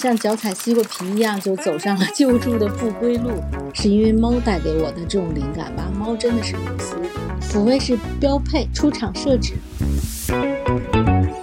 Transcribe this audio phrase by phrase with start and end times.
[0.00, 3.32] 像脚踩西瓜皮一样就走上了救助的不归路，
[3.74, 5.92] 是因为猫带给我的这种灵感吧？
[5.94, 6.96] 猫真的是无私，
[7.42, 9.58] 抚慰是标配，出厂设置。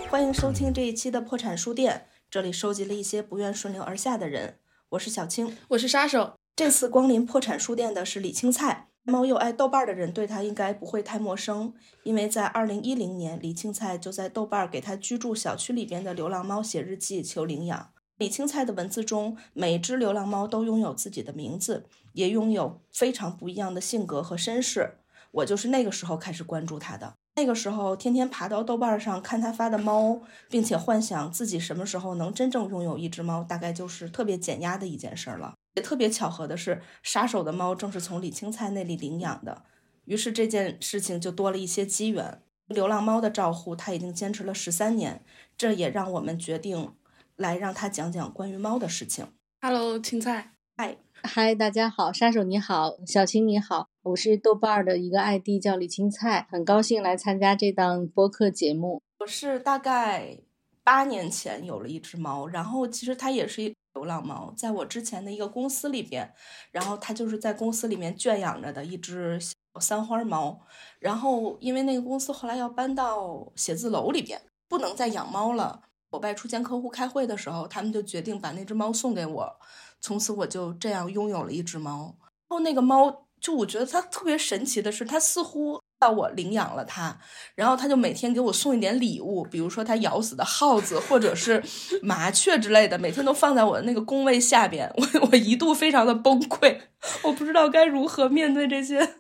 [0.10, 4.56] 欢迎收听这一期的破产书店，这里收集了一些不愿顺流而下的人。
[4.90, 6.34] 我是小青，我是杀手。
[6.56, 8.88] 这次光临破产书店的是李青菜。
[9.04, 17.90] 猫又爱豆瓣的人对他应该不会太陌生，因为在二零一零年，李青菜就在豆瓣给他居住小区里边的流浪猫写日记求领养。
[18.18, 24.96] 李青菜的文字中，每只流浪猫都拥有自己的名字，也拥有非常不一样的性格和身世。
[25.32, 27.14] 我就是那个时候开始关注他的。
[27.36, 35.54] 那个时候，天天爬到豆瓣上看他发的猫，并且幻想自己什么时候能真正拥有一只猫，大概就是特别减压的一件事儿了。
[35.76, 39.62] 也特别巧合的是，杀手的猫正是从李青菜那里领养的，
[40.06, 42.42] 于是这件事情就多了一些机缘。
[42.66, 45.24] 流浪猫的照护，他已经坚持了十三年，
[45.56, 46.92] 这也让我们决定
[47.38, 49.28] 来让他讲讲关于猫的事情。
[49.62, 59.02] Hello，青菜，嗨，嗨，大家好，杀手你好，小青你好，我是豆瓣的一个 ID 叫李青菜，很高兴来参加这档播客节目。
[59.20, 60.40] 我是大概
[60.84, 63.74] 八年前有了一只猫，然后其实它也是一。
[63.94, 66.32] 流浪猫在我之前的一个公司里边，
[66.70, 70.62] 然后它就是在公司里面圈养着的一只小三花猫。
[71.00, 74.40] 然后因为那个公司后来要搬到写字楼里边，
[74.70, 75.82] 不能再养猫了。
[76.12, 79.56] 我外出见客户开会的时候，他们就决定把那只猫送给我。
[80.00, 82.16] 从此我就这样拥有了一只猫。
[82.48, 85.80] 然后那个猫，就我觉得它特别神奇的是，它似乎。
[86.00, 87.18] 到我领养了它，
[87.56, 91.64] 然后它就每天给我送一点礼物，比如说它咬死的耗子或者是
[92.04, 94.88] 麻雀之类的，每天都放在我的那个工位下边。
[94.96, 96.82] 我我一度非常的崩溃，
[97.24, 99.16] 我不知道该如何面对这些。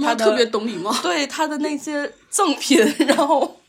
[0.00, 3.59] 他特别懂礼貌，对它的那些赠品，然后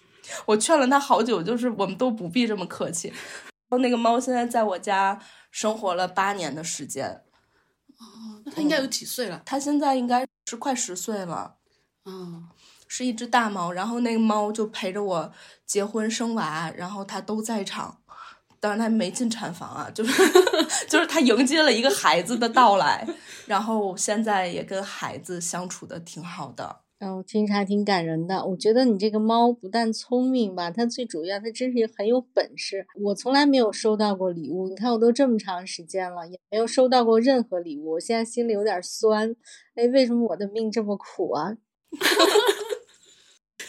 [0.45, 3.09] 我劝了他好久，就是我们都不必这么客气。
[3.09, 5.19] 然后那个猫现在在我家
[5.50, 7.23] 生活了八年的时间。
[7.98, 9.42] 哦，那它应该有几岁了？
[9.45, 11.55] 它现在应该是快十岁了。
[12.05, 12.48] 嗯，
[12.87, 15.31] 是一只大猫，然后那个猫就陪着我
[15.65, 18.02] 结婚生娃，然后它都在场，
[18.60, 20.23] 当然它没进产房啊，就是
[20.89, 23.08] 就是它迎接了一个孩子的到来，
[23.45, 26.80] 然后现在也跟孩子相处的挺好的。
[27.04, 28.45] 嗯，听着还挺感人的。
[28.45, 32.86] 我觉得你这个猫不但聪明吧，它最主要它真是很有本事。
[33.04, 39.36] 我从来没有收到过礼物，你看我都这么长时间了，也没有收到过任何礼物，我现在心里有点酸。
[39.73, 41.58] 哎，为什么我的命这么苦啊？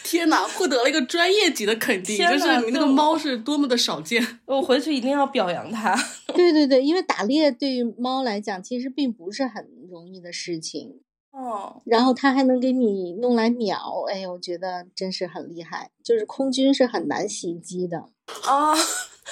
[0.05, 5.97] 天哪，获得了一个专业级的肯定，就是你那个猫是多么的少见，我回去一定要表扬它。
[6.35, 11.01] 对对对，因为打猎对于猫来讲，其实并不是很容易的事情
[11.33, 11.83] 哦。
[11.85, 15.91] 然后他还能给你弄来秒，哎，我觉得真是很厉害。
[16.05, 17.99] 就是空军是很难袭击的
[18.45, 18.73] 啊。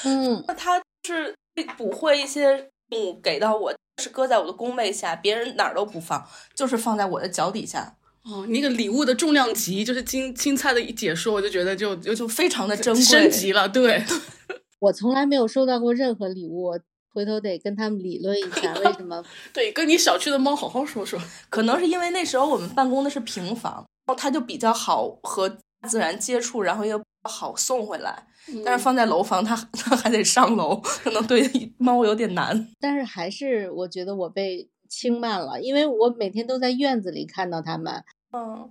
[0.04, 1.34] 嗯， 那他是
[1.78, 7.96] 捕获一些动物给到我，是搁在我的工位下，别人哪儿都不放，就是放在我的脚底下。
[8.24, 13.66] 哦，那个礼物的重量级，就是青青菜的一解说，我就觉得就就就非常的珍贵，升级了。
[13.68, 14.04] 对，
[14.78, 16.78] 我从来没有收到过任何礼物，
[17.12, 19.22] 回头得跟他们理论一 下为什么。
[19.52, 21.20] 对，跟你小区的猫好好说说。
[21.48, 23.74] 可能是因为那时候我们办公的是平房，
[24.06, 25.48] 然后它就比较好和
[25.88, 28.26] 自然接触，然后又好送回来。
[28.64, 31.48] 但是放在楼房，它 它还得上楼，可能对
[31.78, 32.68] 猫有点难。
[32.80, 34.68] 但是还是我觉得我被。
[34.92, 38.68] 轻慢了，因为我每天都在院子里看到它们，嗯，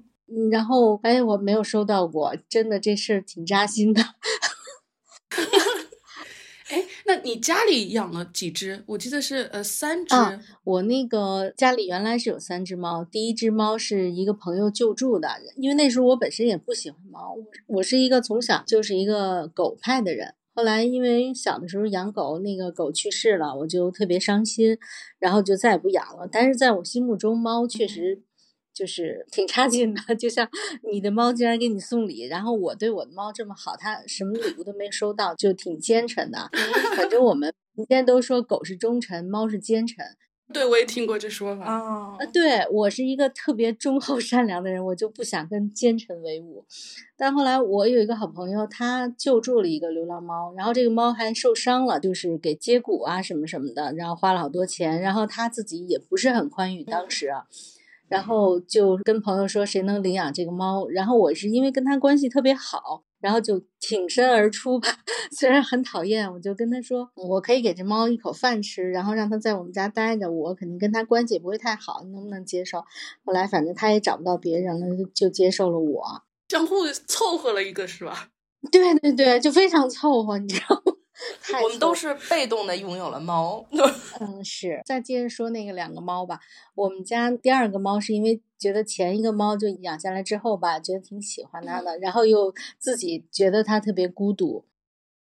[0.51, 4.03] 然后哎，我没有收到过，真的这事儿挺扎心的。
[6.69, 8.83] 哎，那你家里养了几只？
[8.85, 10.15] 我记得是呃三只。
[10.63, 17.35] 我那个家里原来是有三只猫，第一只猫是一个朋友救助的，因为那时候我本身也不喜欢猫，
[17.65, 20.35] 我是一个从小就是一个狗派的人。
[20.53, 24.77] 后来因为小的时候养狗，那个狗去世了，我就特别伤心，
[25.17, 26.27] 然后就再也不养了。
[26.31, 28.21] 但是在我心目中，猫确实
[28.79, 30.15] 就是挺差劲的。
[30.15, 30.47] 就像
[30.89, 36.49] 你的猫竟然给你送礼，然后我对我的猫这么好，它什么礼物都没收到，就挺奸臣的。
[36.95, 40.05] 反正我们民间都说狗是忠臣，猫是奸臣。
[40.51, 42.17] 对，我也听过这说法啊。
[42.33, 46.65] 对我是一个特别忠厚善良的人，我就不想跟奸臣为伍。
[47.15, 57.31] 但后来我有一个好朋友，他救助了一个流浪猫，然后这个猫还受伤了，就是给接骨啊什么什么的，然后花了好多钱，然后他自己也不是很宽裕，当时，
[58.09, 63.03] 然后就跟朋友说谁能领养这个猫，然后我是因为跟他关系特别好。
[63.21, 64.87] 然后就挺身而出吧，
[65.37, 70.31] 虽然很讨厌，我就跟他说，我可以给这猫一口饭吃，然后让它在我们家待着。
[70.31, 72.79] 我肯定跟它关系也不会太好，你能不能接受？
[73.25, 76.01] 后来反正他也找不到别人了，就接受了我，
[76.47, 78.29] 相互凑合了一个是吧？
[78.71, 80.93] 对对对，就非常凑合，你知道吗？
[81.63, 83.65] 我们都是被动的拥有了猫。
[84.19, 84.81] 嗯，是。
[84.85, 86.39] 再接着说那个两个猫吧，
[86.75, 94.65] 我们家第二个猫是因为觉得前一个猫就养下来之后吧，觉得挺喜欢它的，然后又自己觉得它特别孤独。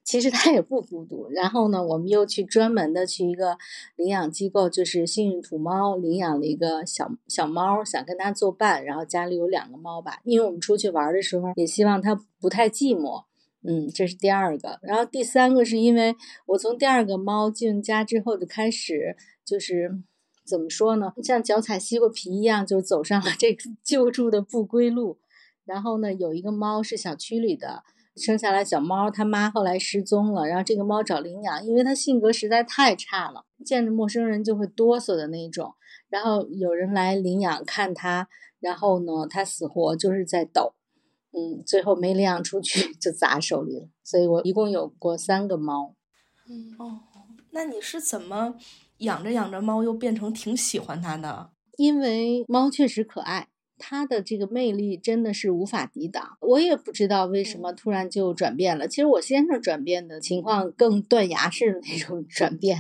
[0.04, 1.28] 其实它也不孤独。
[1.32, 3.58] 然后呢，我们又去专门的去一个
[3.96, 8.86] 领养机构，就是幸运土猫领养了一个小小猫，想跟它作伴。
[8.86, 13.24] 然后家里有两个猫吧，因为我们出去玩的时候也希望它不太寂寞。
[13.68, 14.80] 嗯，这是第二个。
[14.82, 16.16] 然后第三个是因为
[16.48, 19.92] 我从第二个猫进家之后就开始，就是
[20.46, 25.18] 怎么说呢，像脚踩西瓜皮一样，就走上了这个 救助的不归路。
[25.66, 27.84] 然后呢，有一个猫是小区里的。
[28.18, 35.74] 生下来小猫，它妈后来失踪了，然后这个猫找领养，因为它性格实在太差了，见着陌生人就会哆嗦的那种。
[36.08, 38.30] 然后有人来领养看它，
[38.62, 40.75] 然后呢，它死活就是在抖，
[41.36, 43.90] 嗯，最后没领养出去就砸手里了。
[44.04, 45.96] 所以我一共有过三个猫。
[46.48, 47.02] 嗯哦，
[47.52, 48.56] 那你是怎么
[49.00, 51.50] 养着养着猫又变成挺喜欢它的？
[51.78, 53.50] 因为猫确实可爱。
[53.78, 58.88] 它的这个魅力真的是无法抵挡，我也不知道为什么突然就转变了。
[58.88, 62.78] 其实我先生转变的情况更断崖式的那种转变，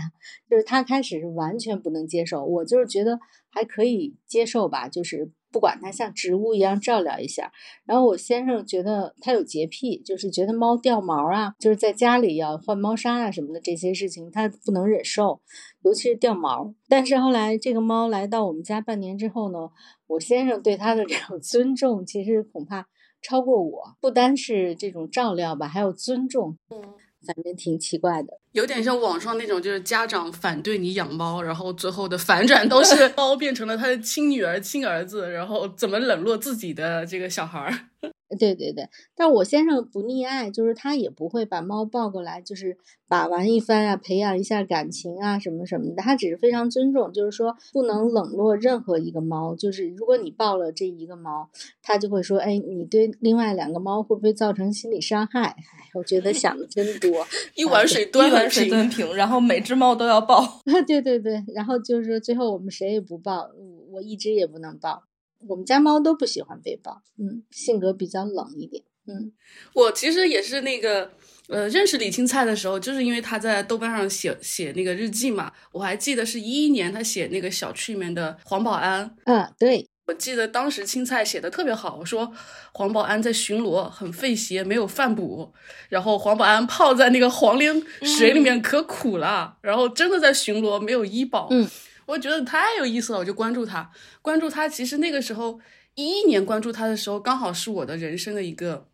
[0.49, 3.19] 就是他开始是完全不能接受，我就是觉得
[3.49, 5.29] 还可以接受吧，就是。
[5.55, 7.49] 不管它像植物一样照料一下，
[7.85, 15.39] 然后我先生觉得他有洁癖，就是觉得猫掉毛啊，就是在家里要换猫砂啊什么的这些事情他不能忍受，
[15.83, 16.73] 尤其是掉毛。
[16.89, 19.69] 但是后来这个猫来到我们家半年之后呢，
[20.07, 22.87] 我先生对它的这种 尊重其实恐怕
[23.21, 26.57] 超过我，不单是这种照料吧，还有尊重。
[26.69, 26.81] 嗯。
[27.25, 38.11] 反正挺奇怪的，有点像网上那种，就是家长反对你养猫，然后最后的反转都是 猫变成了他的亲女儿、亲儿子，然后怎么冷落自己的这个小孩儿。
[38.39, 42.77] 对对对，但我先生不溺爱，就是他也不会把猫抱过来，就是
[43.07, 46.01] 把玩一番啊，培养一下感情啊，什么什么的。
[46.01, 49.55] 他只是非常尊重，就是说不能冷落任何一个猫。
[49.55, 51.49] 就是如果你抱了这一个猫，
[51.83, 55.55] 他就会说：“哎，你对另外两个猫会不会造成心理伤害？”哎，
[55.93, 57.25] 我觉得想的真多。
[57.55, 60.43] 一碗水端一碗水端平，然后每只猫都要抱。
[60.87, 63.51] 对对对，然后就是最后我们谁也不抱，
[63.91, 65.03] 我一只也不能抱。
[65.47, 69.31] 我们家猫都不喜欢被抱，嗯，性格比较冷一点，嗯。
[69.73, 71.11] 我其实也是那个，
[71.49, 75.51] 呃，认识李青菜的时候，就是因为他在豆瓣上写写那个日记嘛。
[75.71, 79.87] 我还记得是一一年他写那个小区里面的黄保安，嗯，对。
[80.07, 82.31] 我记得当时青菜写的特别好，我说
[82.73, 85.51] 黄保安在巡逻很费鞋，没有饭补，
[85.89, 91.67] 然后黄保安泡在那个黄连水里面可苦了，然后真的在巡逻，没有医保，嗯。
[92.05, 93.91] 我觉得太有意思了，我就关注他。
[94.21, 95.59] 关注他，其实那个时候
[95.95, 98.87] 一一年关注他的时候，刚好是我的人生的一个。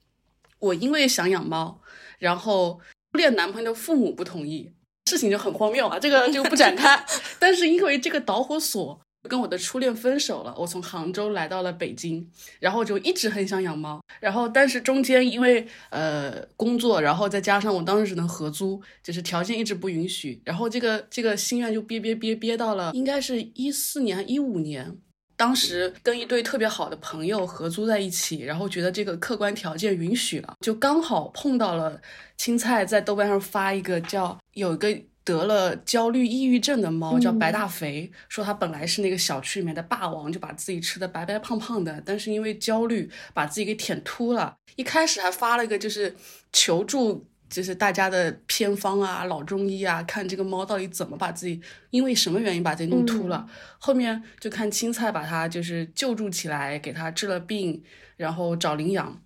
[0.59, 1.81] 我因为想养猫，
[2.19, 2.79] 然后
[3.11, 4.71] 初恋男朋友的父母不同意，
[5.09, 7.03] 事情就很荒谬啊，这个就不展开。
[7.39, 9.01] 但是因为这个导火索。
[9.29, 12.27] 跟我的初恋分手了，我从杭州来到了北京，
[12.59, 24.97] 然后就一直很想养猫，然后但是中间因为呃工作，然后再加上我当时只能合租，就是条件一直不允许，然后这个这个心愿就憋憋憋憋到了应该是一四年一五年，
[25.37, 32.01] 当时跟一对特别好的朋友合租在一起，然后觉得这个客观条件允许了，就刚好碰到了
[32.37, 35.01] 青菜在豆瓣上发一个叫有一个。
[35.23, 44.55] 得了焦虑抑郁症的猫叫白大肥，说它本来是那个小区里面的霸王，就把自己吃的白白胖胖的，但是因为焦虑把自己给舔秃了。
[44.77, 46.15] 一开始还发了个就是
[46.51, 51.61] 求助，就是大家的偏方啊、老中医啊，看这个猫到底怎么把自己
[51.91, 53.45] 因为什么原因把自己弄秃了。
[53.77, 57.83] 后面就看青菜把它就是救助起来，给它治了病，
[58.17, 59.21] 然后找领养，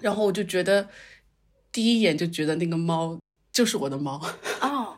[0.00, 0.88] 然后我就觉得
[1.70, 3.18] 第一眼就觉得那个猫
[3.52, 4.18] 就是我的猫
[4.62, 4.96] 哦。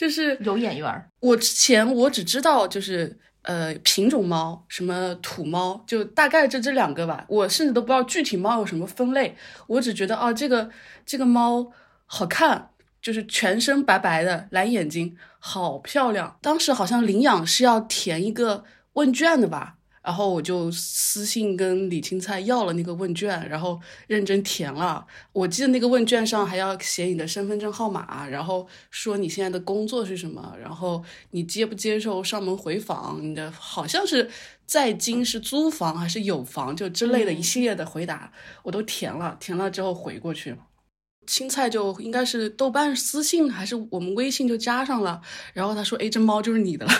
[0.00, 1.10] 就是有眼缘。
[1.20, 7.26] 我之前我只知道就是呃品种猫，什么土猫，就大概这这两个吧。
[7.28, 9.36] 我甚至都不知道具体猫有什么分类。
[9.66, 10.70] 我只觉得啊，这个
[11.04, 11.70] 这个猫
[12.06, 12.70] 好看，
[13.02, 16.38] 就是全身白白的，蓝眼睛，好漂亮。
[16.40, 18.64] 当时好像领养是要填一个
[18.94, 19.76] 问卷的吧。
[20.02, 25.06] 然后我就私信跟李青菜要了那个问卷，然后认真填了。
[25.32, 34.30] 我记得那个问卷上还要写你的身份证号码，然后说你现在的工作是什么，然后你接不接受上门回访，你的好像是
[34.64, 39.36] 在京是租房还是有房，就之类的一系列的回答，我都填了。
[39.38, 40.56] 填了之后回过去。
[41.26, 45.20] 青菜就应该是豆瓣私信还是我们微信就加上了，
[45.52, 46.92] 然后他说：“哎，这猫就是你的了。”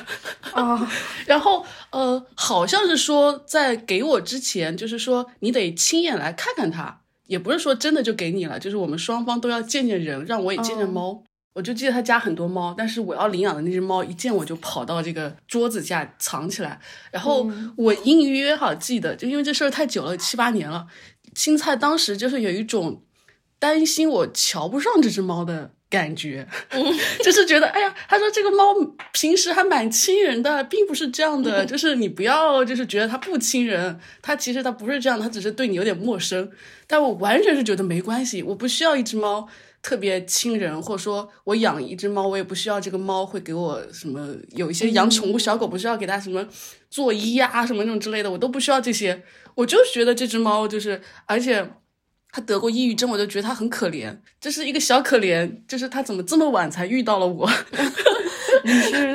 [0.55, 0.93] 啊，
[1.27, 11.25] 然后呃，好像是说在给我之前，就是说你得亲眼来看看它，也不是说真的就给你了，就是我们双方都要见见人，让我也见见猫。
[11.53, 20.87] 我就记得他家很多猫，但是我要领养的那只猫一见我就跑到这个桌子下藏起来，然后我隐隐约约好记得，就因为这事儿太久了，七八年了，
[21.35, 23.03] 青菜当时就是有一种
[23.61, 25.71] 担心我瞧不上这只猫的。
[25.91, 26.47] 感觉，
[27.25, 28.73] 就是觉得，哎呀，他说这个猫
[29.13, 36.49] 平时还蛮亲人的，并不是这样的，就是你不要，就是觉得它不亲人，它其实它不是这样，它只是对你有点陌生。
[36.87, 39.49] 但我完全是觉得没关系，我不需要一只猫
[39.83, 46.47] 特别亲人，或者说我养一只猫，我也不需要这个猫会给我什么，有一些养宠物小狗不需要给它什么
[46.89, 49.25] 做衣呀什么那种之类的，我都不需要这些，
[49.57, 51.69] 我就觉得这只猫就是，而且。
[52.33, 57.51] 他得过抑郁症，我就觉得他很可怜，就是一个小可怜，就是他怎么这么晚才遇到了我？
[58.65, 59.15] 你是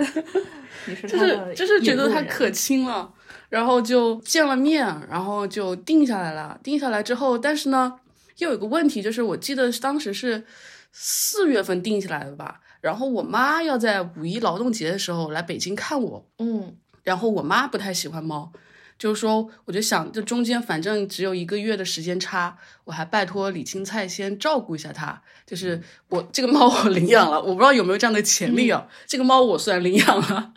[0.88, 3.12] 你是就是就是觉得他可亲了，
[3.50, 6.60] 然后就见了面，然后就定下来了。
[6.64, 7.94] 定下来之后，但是呢，
[8.40, 10.44] 又有个问题，就是我记得当时是
[10.92, 18.52] 四月份定下来的吧，然后我妈要在五一劳动节的时候来北京看我，嗯，然后我妈不太喜欢猫。
[18.98, 25.22] 就是说，我就想，这中间反正只有一个月的时间差，我还拜托李青菜先照顾一下它。
[25.46, 28.88] 就是我这个猫我 领养了，我不知道有没有这样的潜力啊。
[29.06, 30.54] 这个猫我虽然领养了，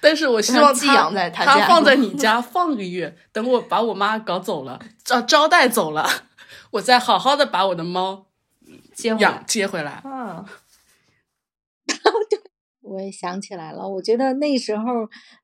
[0.00, 6.08] 但是我希望它它放在你 家放个月，等我把我妈搞走了，招招待走了，
[6.72, 8.26] 我再好好的把我的猫
[8.92, 10.02] 接养接回来。
[10.04, 10.44] 嗯。
[12.84, 14.84] 我也想起来了，我觉得那时候，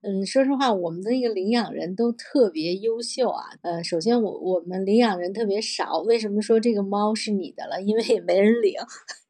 [0.02, 3.44] 嗯，说实话，我们的那个领养人都特别优秀啊。
[3.62, 7.80] 呃，首先我我们领养人特别少，为什么说这个猫是你的了？
[7.82, 8.74] 因为也没人领，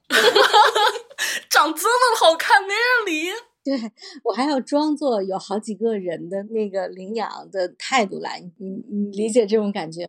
[1.48, 3.32] 长这么好看没人领。
[3.62, 3.76] 对
[4.24, 10.08] 我还要装作有好几个人的那个领养的态度来，你你理解这种感觉？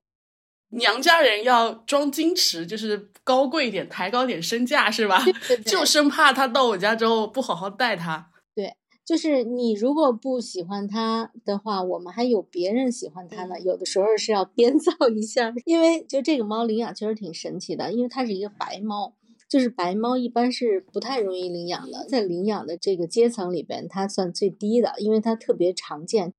[0.72, 5.24] 娘家人要装矜持，就是高贵一点，抬高点身价，是吧？
[5.66, 8.30] 就生怕他到我家之后不好好待他。
[8.56, 8.74] 对，
[9.06, 13.60] 就是你如果不喜欢他的话，我们还有别人喜欢他呢。
[13.60, 19.13] 有的时候是要编造一下， 因为就这个猫领养确实挺神奇的，因为它是一个白猫，
[19.50, 26.34] 就是白猫一般是不太容易领养的，在领养的这个阶层里边，它算最低的，因为它特别常见。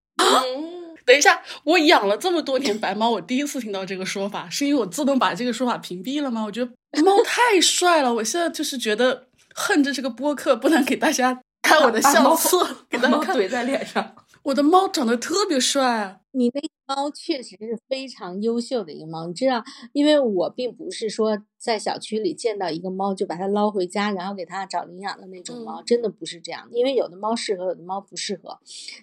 [1.04, 6.44] 等一下，我养了这么多年白猫，我第一次听到这个说法，是因为我自动把这个说法屏蔽了吗？
[6.44, 14.14] 我觉得猫太帅了，我现在就是觉得恨着这个播客不能给大家看我的相册， 给大家怼在脸上。
[14.44, 19.26] 我的猫长得特别帅，你那猫确实是非常优秀的一个猫。
[19.26, 19.62] 你知道，
[19.92, 26.68] 因为我并不是说在小区里见到一个猫就把它捞回家，然后给它找领养的那种猫，真的不是这样。
[26.72, 28.58] 因为有的猫适合，有的猫不适合。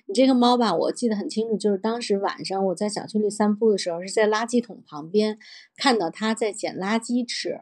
[0.07, 5.37] 你这个猫吧，我记得很清楚，就是当时晚上我在小区里散步的时候，是在垃圾桶旁边
[5.77, 7.61] 看到它在捡垃圾吃。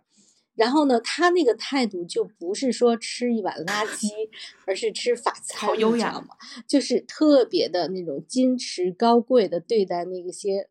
[0.58, 4.10] 然后呢，他那个态度就不是说吃一碗垃圾，
[4.66, 6.36] 而是吃法餐，好优雅嘛？
[6.68, 10.68] 就是特别的那种矜持高贵的对待那些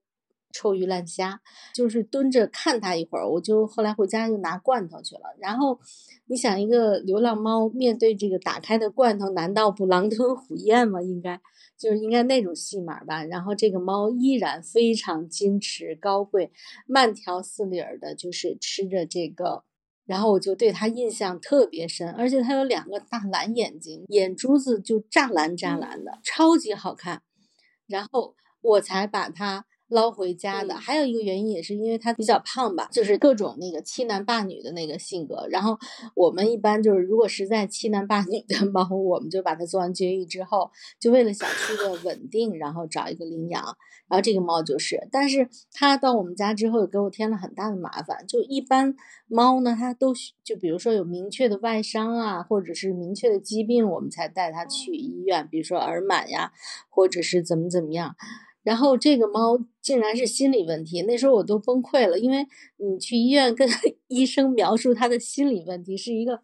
[0.52, 1.40] 臭鱼烂虾，
[1.72, 5.36] 就是蹲着看他一会儿，我就后来回家就拿罐头去了。
[5.38, 5.78] 然后
[6.26, 11.00] 你想，一个流浪猫面对这个打开的罐头，难道不狼吞虎咽吗？
[11.00, 11.40] 应该
[11.78, 13.22] 就是应该那种戏码吧。
[13.24, 16.50] 然后这个猫依然非常矜持高贵，
[16.86, 19.62] 慢条斯理儿的，就是吃着这个。
[20.06, 27.22] 然后我就对他印象特别深，而且他有两个大蓝眼睛，眼珠子就湛蓝湛蓝的，超级好看。
[27.86, 29.66] 然后我才把它。
[29.88, 35.46] 捞回家的，还有一个原因也是因为它比较胖吧，就是各种那个欺男霸女的那个性格。
[35.48, 35.78] 然后
[36.14, 43.62] 我们一般就是，如果实在欺男霸女的猫，我们就把它做完绝育之后，就为了小区的稳定，然后找一个领养。
[44.08, 48.24] 然后这个猫就是，但是它到我们家之后，给我添了很大的麻烦。
[48.26, 48.94] 就一般
[49.26, 50.14] 猫呢，它都
[50.44, 56.52] 就比如说有明确的外伤啊，或者是明确的疾病，我们才带它去医院，比如说耳螨呀，
[56.88, 58.14] 或者是怎么怎么样。
[58.66, 62.44] 然后这个猫竟然是心理问题，那时候我都崩溃了，因为
[62.78, 63.68] 你去医院跟
[64.08, 66.40] 医生描述他的心理问题是一个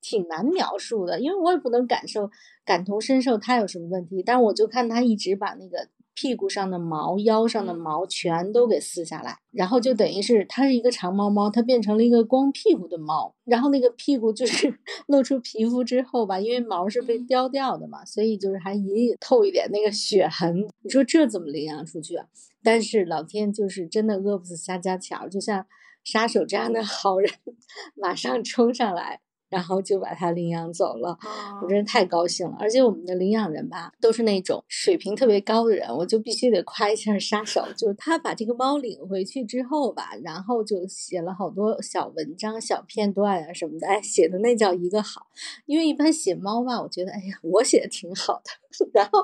[0.00, 2.30] 挺难描述的，因为我也不能感受
[2.64, 5.88] 感同身受他有什么问题，但我就看他一直把那个。
[6.16, 13.34] 屁股上的毛、腰上的毛全都给撕下来，然后就等于是它是一个长毛猫，它变成了一个光屁股的猫。
[13.44, 20.66] 然后那个屁股就是 露出皮肤之后吧，因为毛是被叼掉的嘛，所以就是还隐隐透一点那个血痕。
[20.80, 22.26] 你说这怎么领养出去啊？
[22.62, 25.66] 但是老天就是真的饿不死瞎家巧，就像
[26.02, 27.30] 杀手这样的好人，
[27.94, 31.10] 马上冲上来然后就把它领养走了。
[31.10, 45.26] 哦我真是太高兴了，而且我们的领养人吧，都是那种水平特别高的人，我就必须得夸一下杀手，就是他把这个猫领回去之后吧，然后就写了好多小文章、小片段啊什么的，哎，写的那叫一个好。
[45.64, 48.50] 因为一般写猫吧，我觉得哎呀，我写的挺好的，
[48.92, 49.20] 然后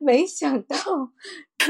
[0.00, 0.76] 没想到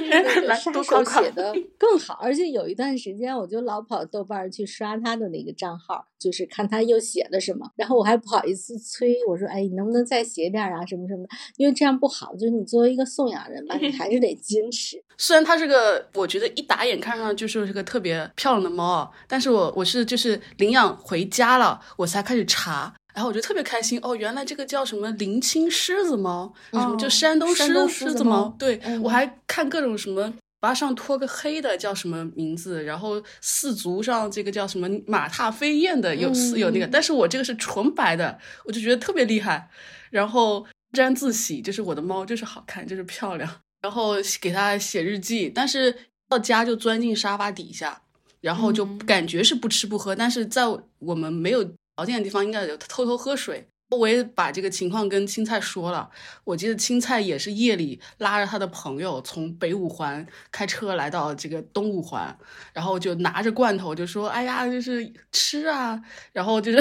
[0.03, 15.03] 那 个来杀手多夸夸写的 更好，而且有一段时间我就老跑豆瓣去刷他的那个账号，就是看他又写了什么，然后我还不好意思催，我说哎，你能不能再写点啊什么什么的，因为这样不好，就是你作为一个送养人吧，你还是得矜持。
[15.19, 30.33] 虽然它是个，我觉得一打眼看上去就是个特别漂亮的猫啊，但是我我是就是领养回家了，我才开始查，然后我就特别开心哦，原来这个叫什么林青狮子猫，什么就哦山东狮狮狮子猫对、嗯我还看各种什么。
[30.61, 32.83] 巴上拖个黑的叫什么名字？
[32.83, 39.71] 然后四足上这个叫什么马踏飞燕的有四有那个，嗯但是我这个是纯白的，我就觉得特别厉害。
[40.11, 43.49] 然后沾自喜，就是我的猫就是好看，就是漂亮。
[43.81, 45.95] 然后给它写日记，但是
[46.29, 48.03] 到家就钻进沙发底下，
[48.41, 50.65] 然后就嗯感觉是不吃不喝，但是在
[50.99, 51.65] 我们没有
[51.99, 53.67] 条件的地方，应该有偷偷喝水。
[53.91, 56.09] 我也把这个情况跟青菜说了，
[56.45, 62.39] 我记得青菜也是夜里拉着他的朋友从北五环开车来到这个东五环，
[62.73, 66.01] 然后就拿着罐头就说：“哎呀，就是吃啊！”
[66.33, 66.81] 然后就是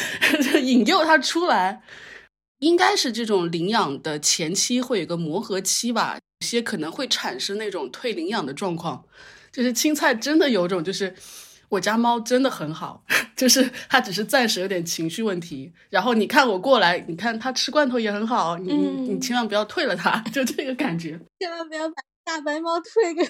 [0.62, 1.82] 引诱他出来。
[2.60, 9.04] 应该是这种领养的前期会有个磨合期吧，有些可能会产生那种退领养的状况。
[9.52, 11.14] 就是青菜真的有种，就是
[11.74, 13.04] 我家猫真的很好，
[13.36, 15.72] 就是它只是暂时有点情绪问题。
[15.90, 21.18] 然后你看我过来，你看它吃罐头也很好，你你千万不要退了它， 就这个感觉。
[21.40, 23.28] 千万不要把大白猫退给我。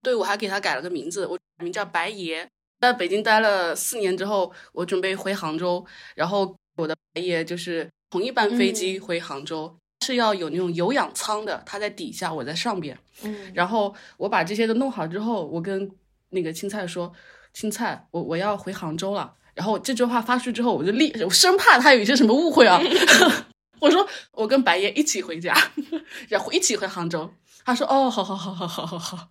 [0.00, 2.48] 对，我还给它改了个名字，我名叫白爷。
[2.80, 5.84] 在北京待了四年之后，我准备回杭州，
[6.14, 9.72] 然后我的白爷就是同一班飞机回杭州，
[10.04, 12.98] 是要有那种有氧舱的，它在底下，我在上边。
[13.22, 15.88] 嗯，然后我把这些都弄好之后，我跟
[16.30, 17.12] 那个青菜说
[17.52, 22.80] ：“青菜，我我要回杭州了。”然后这句话发出去之后，我就立，我生怕他有一些什么误会啊。
[23.80, 25.54] 我说我跟白爷一起回家，
[26.28, 27.30] 然后一起回杭州。
[27.64, 29.28] 他说：“哦，好好好好好好好。”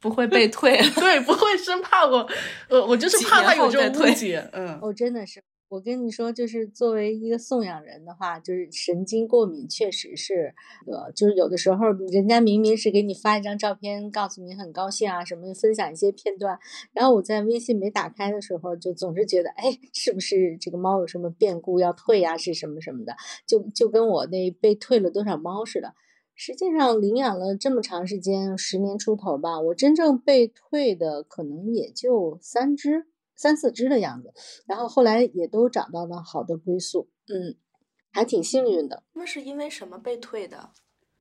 [0.00, 0.80] 不会被退。
[0.94, 2.28] 对，不会生怕我，
[2.68, 10.54] 我，我就是怕他有这种误解，嗯，哦，真的是，我跟你说，就是作为一个送养人的话，就是神经过敏确实是，
[10.86, 16.58] 呃，就是有的时候人家明明是给你发一张照片，告诉你很高兴啊，什么分享一些片段，
[16.94, 23.14] 然后我在微信没打开的时候，就总是觉得，哎，是不是这个猫有什么变故要退呀、是什么什么的，
[23.46, 25.92] 就就跟我那被退了多少猫似的。
[26.34, 33.06] 实际上领养了这么长时间，十年出头吧，我真正被退的可能也就三只、
[33.38, 34.34] 三四只的样子。
[34.66, 37.56] 然后后来也都找到了好的归宿，嗯，
[38.12, 39.04] 还挺幸运的。
[39.14, 40.70] 那是因为什么被退的？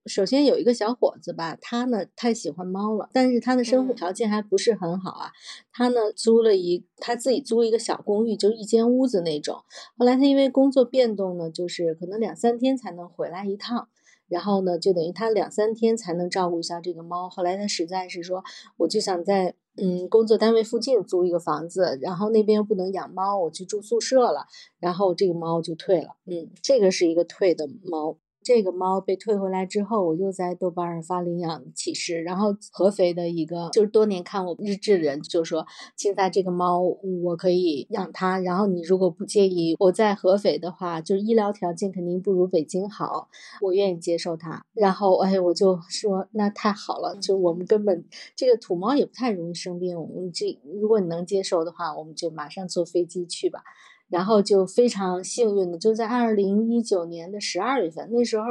[0.05, 5.31] 首先有一个小伙子吧，他呢太喜欢猫了，但是他的生活嗯条件还不是很好啊。
[5.73, 9.63] 他呢租了一他自己租一个小公寓，就一间屋子那种。
[9.97, 13.89] 后来他因为工作变动呢，就是可能两三天才能回来一趟。
[14.29, 17.29] 然后呢，就等于他两三天才能照顾一下这个猫。
[17.29, 18.43] 后来他实在是说，
[18.77, 24.47] 我就想在嗯工作单位附近租一个房子，然后那边又不能养猫，我去住宿舍了，
[24.79, 26.15] 然后这个猫就退了。
[26.25, 28.17] 嗯，这个是一个退的猫。
[28.47, 43.27] 这个猫被退回来之后，我就在豆瓣上发领养启事，然后合肥的一个就是多年看我日志的人就说，现在这个猫我可以养它，然后你如果不介意，我在合肥的话，就是医疗条件肯定不如北京好，
[43.59, 44.63] 我愿意接受它。
[44.73, 49.97] 然后哎，我就说那太好了，就我们根本这个土猫也不太容易生病，
[50.33, 53.61] 这如果你能接受的话，我们就马上坐飞机去吧。
[54.09, 58.45] 然后就非常幸运的，就在二零一九年的十二月份，那时候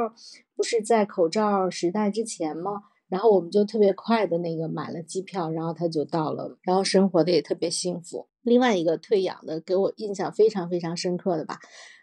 [0.55, 2.83] 不是在口罩时代之前吗？
[3.09, 8.27] 然后我们就特别快的那个买了机票，然后它就到了，然后生活的也特别幸福。
[8.41, 11.59] 另外一个退养的给我印象非常非常深刻的吧，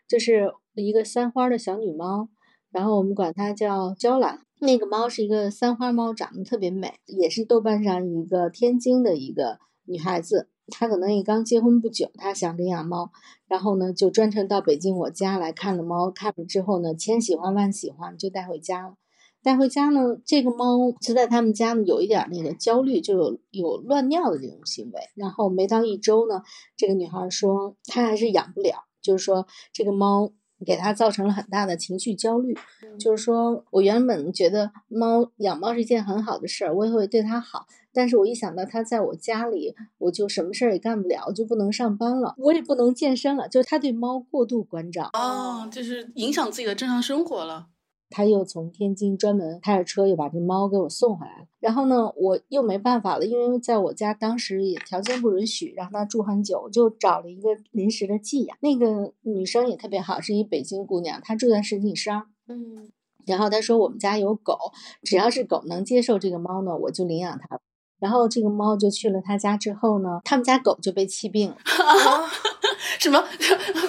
[0.09, 2.29] 就是一个三花的小女猫，
[2.71, 4.41] 然后我们管它叫娇兰。
[4.61, 10.49] 那个猫是一个三花猫，长得特别美，也是豆瓣上一个天津的一个女孩子。
[10.69, 13.11] 她可能也刚结婚不久，他想领养猫，
[13.47, 18.95] 然后呢就专程到北京我家来看了猫，看了之后呢千喜欢万喜欢，就带回家了。
[19.43, 25.01] 带回家呢，这个猫就在他们家呢有一点那个焦虑，就有有乱尿的这种行为。
[25.15, 26.43] 然后没到一周呢，
[26.79, 30.33] 这个女孩说她还是养不了，就是说这个猫
[30.65, 32.57] 给她造成了很大的情绪焦虑。
[32.99, 47.69] 就是说我原本觉得猫养猫是一件很好的事儿，我也会对它好，但是我一想到它在我家里，我就什么事儿也干不了，就不能上班了，我也不能健身了，就是他对猫过度关照哦，就是影响自己的正常生活了。
[48.11, 51.47] 他又从天津专门开着车又把这猫给我送回来了。
[51.59, 58.57] 然后呢，我又没办法了，因为在我家当时也条件不允许让他住很久，就找了一个临时的寄养。
[58.61, 62.27] 那个女生也特别好，是一北京姑娘，她住在石景山。
[62.47, 62.89] 嗯，
[63.27, 64.57] 然后她说我们家有狗，
[65.03, 67.59] 只要是狗能接受这个猫呢，我就领养它。
[67.99, 71.57] 然后这个猫就去了他家之后呢，他们家狗就被气病了。
[72.99, 73.25] 什么？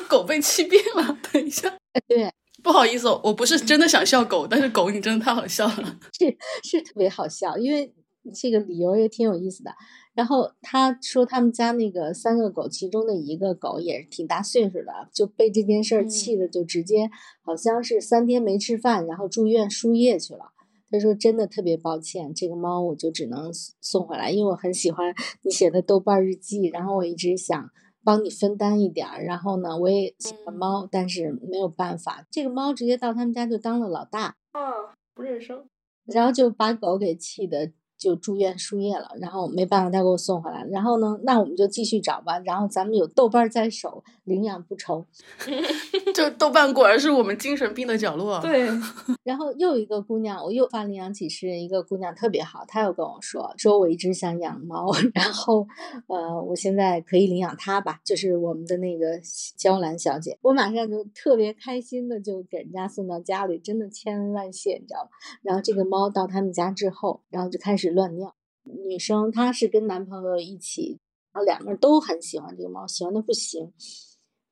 [0.08, 1.18] 狗被气病了？
[1.32, 1.74] 等一下，
[2.08, 2.32] 对。
[2.64, 7.94] 不好意思，我不是真的想笑狗，但是狗你真的太好笑了， 是是特别好笑，因为
[8.34, 9.72] 这个理由也挺有意思的。
[10.16, 17.12] 然后他说他们家那个三个狗，其中的一个狗也是挺大岁数的，就被这件事儿气的，就直接
[17.44, 20.54] 好像是三天没吃饭，然后住院输液去了。
[20.96, 27.70] 他说真的特别抱歉，这个猫我就只能送回来，因为我很喜欢你写的豆瓣日记，然后我一直想。
[28.08, 35.66] 帮你分担一点儿，然后呢，我也喜欢猫，但是没有办法，这个猫直接到他们家就当了老大啊，不认生，
[36.06, 37.72] 然后就把狗给气的。
[37.98, 40.70] 就住院输液了，然后没办法，他给我送回来了。
[40.70, 42.38] 然后呢，那我们就继续找吧。
[42.40, 45.04] 然后咱们有豆瓣在手，领养不愁。
[46.14, 48.40] 就豆瓣果然是我们精神病的角落。
[48.42, 48.68] 对。
[49.24, 55.66] 然后又一个姑娘，我又发领养启事，一个姑娘特别好，她又跟我说，说我一直想养猫， 然后
[56.08, 58.02] 呃，我现在可以领养它吧？
[58.04, 59.20] 就是我们的那个
[59.58, 65.10] 娇兰小姐，我马上就特别开心的就给人家送到家里，真的千恩万谢，你知道吗？
[65.42, 67.86] 然后这个猫到他们家之后，然后就开始。
[67.96, 71.00] 乱尿，女生她是跟男朋友一起，
[71.32, 73.72] 然后两个人都很喜欢这个猫，喜欢的不行。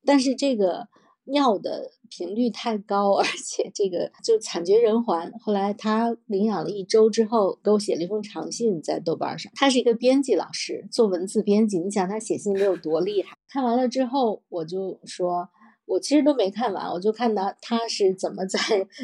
[0.04, 0.88] 但是这个
[1.24, 5.32] 尿的频率太高，而且这个就惨绝人寰。
[5.40, 9.52] 后来他领养了一周之后，给我写了一封长信在豆瓣上。
[9.54, 13.36] 他是一个编辑老师，做文字编辑，你想他写信得有多厉害？
[13.48, 15.48] 看完了之后，我就说。
[15.86, 18.58] 我其实都没看完，我就看到他是怎么在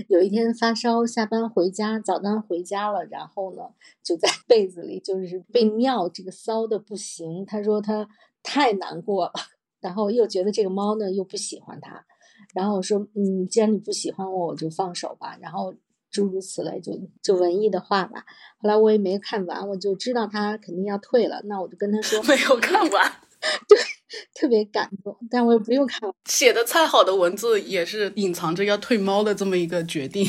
[0.09, 3.61] 有一天发烧，下班回家，早班回家了，然后呢
[4.03, 7.45] 就在 被子里就是被尿这个骚的不行。
[7.45, 8.09] 他说他
[8.43, 9.33] 太难过了，
[9.81, 12.05] 然后又觉得这个猫呢又不喜欢他，
[12.55, 15.37] 然后我说嗯，既然你不喜欢我，我就放手吧。
[15.41, 15.75] 然后
[16.11, 18.25] 诸如此类，就就文艺的话吧。
[18.59, 23.13] 后来我也没看完，我就知道他肯定要退了，那我就跟他说 没有看完，
[23.69, 23.79] 对。
[24.35, 26.13] 特别感动，但我也不用看。
[26.25, 30.27] 写的再好的文字，也是隐藏着要退猫的这么一个决定。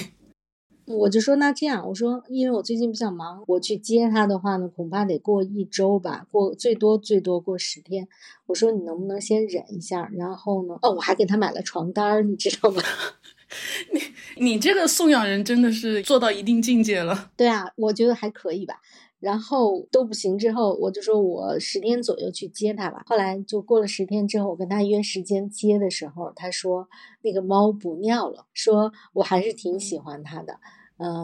[0.97, 8.08] 我就说那这样，我说因为我最近比较忙，我去接他的话呢，恐怕得过一周吧，过最多最多过十天。
[8.47, 10.10] 我说你能不能先忍一下？
[10.13, 12.82] 然后呢，哦，我还给他买了床单你知道吗？
[14.38, 17.32] 你你这个送养人真的是做到一定境界了。
[17.36, 18.75] 对啊，我觉得还可以吧。
[19.19, 23.04] 然后都不行之后，我就说我十天左右去接他吧。
[23.06, 26.89] 后来就过了十天之后，我跟他约时间接的时候，他说
[27.21, 30.54] 那个猫不尿了，说我还是挺喜欢它的。
[30.54, 30.60] 嗯，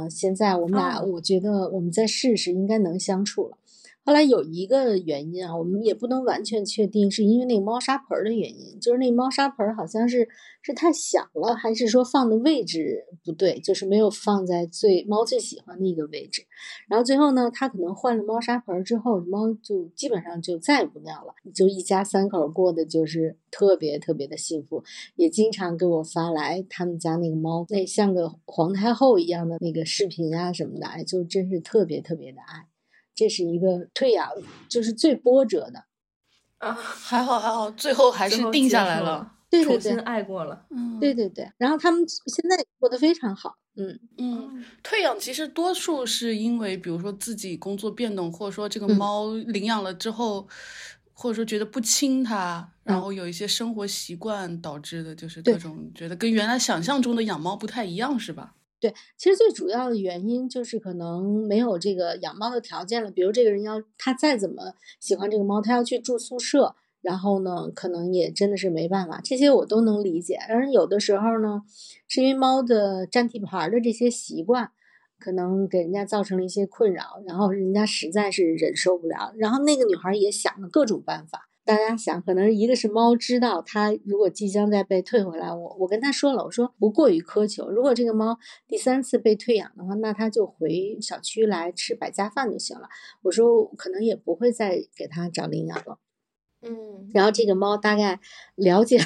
[0.09, 3.57] 现在我们俩，我觉得我们再试试，应该能相处了。
[4.07, 10.29] 后来有一个原因啊，我们也不能完全确定，是因为那个猫砂盆的原因，就是那猫砂盆好像是
[10.61, 16.43] 是太小了，还是说放的位置不对，就是没有放在最猫最喜欢的一个位置。
[16.87, 24.81] 然后最后呢，他可能换了猫砂盆之后，猫就基本上就再也不尿了，就一家三口过的就是特别特别的幸福，
[25.17, 32.67] 也经常给我发来他们家那个猫那像个皇太后一样的那个视频啊什么的，哎，就真是特别特别的爱。
[33.17, 34.29] 这是一个退养，
[34.69, 35.85] 就是最波折的，
[36.59, 43.99] 啊，还好还好，最后还是定下来了，对对对，爱过了，嗯，对对对，然后他们现在过得非常好，嗯。
[44.19, 50.47] 嗯，退养其实多数是因为，比如说自己工作变动，或者说这个猫领养了之后，
[51.11, 58.53] 或者说觉得不亲它，然后有一些生活习惯导致的，就是各种觉得跟原来想象中的养猫不太一样，是吧？
[58.79, 63.09] 对，其实最主要的原因就是可能没有这个养猫的条件了。
[63.09, 69.19] 比如这个人要他再怎么喜欢这个猫，他要去住宿舍，然后呢，可能也真的是没办法。
[69.23, 70.35] 这些我都能理解。
[70.47, 71.63] 而有的时候呢，
[72.07, 74.69] 是因为猫的占地盘的这些习惯，
[75.19, 79.33] 可能给人家造成了一些困扰，然后人家实在是忍受不了。
[79.37, 81.49] 然后那个女孩也想了各种办法。
[81.67, 87.69] 大家想，可能一个是猫知道它如果即将再被退回来，我我跟他说了，我说不过于苛求。
[87.69, 92.87] 如果这个猫第三次被退养的话，那它就回小区来吃百家饭就行了。
[93.23, 95.99] 我说可能也不会再给它找领养了。
[96.61, 98.21] 嗯，然后这个猫大概
[98.55, 99.05] 了解了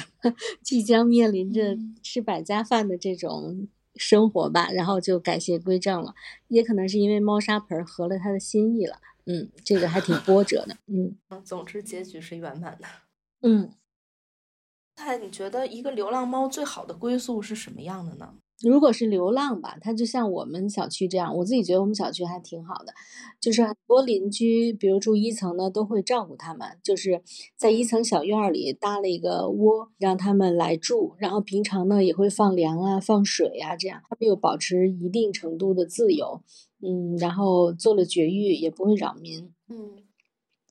[0.62, 6.14] 即将面临着吃百家饭的这种生活吧，然后就改邪归正了。
[6.46, 8.98] 也可能是因为猫砂盆合了它的心意了。
[9.26, 10.76] 嗯，这个还挺波折的。
[10.86, 12.86] 嗯 总之结局是圆满的。
[13.42, 13.72] 嗯，
[14.96, 18.34] 那你觉得一个流浪猫最好的归宿是什么样的呢？
[18.62, 22.94] 如果是流浪吧，它就像我们小区这样，我自己觉得我们小区还挺好的，
[23.40, 27.22] 就是很多邻居，比如住一层的，都会照顾它们，就是
[27.56, 36.40] 在一层小院里搭了一个窝，让它们来住，然后平常呢也会放粮啊、放水啊，这样它们又保持一定程度的自由，
[36.82, 39.52] 嗯，然后做了绝育也不会扰民。
[39.68, 40.02] 嗯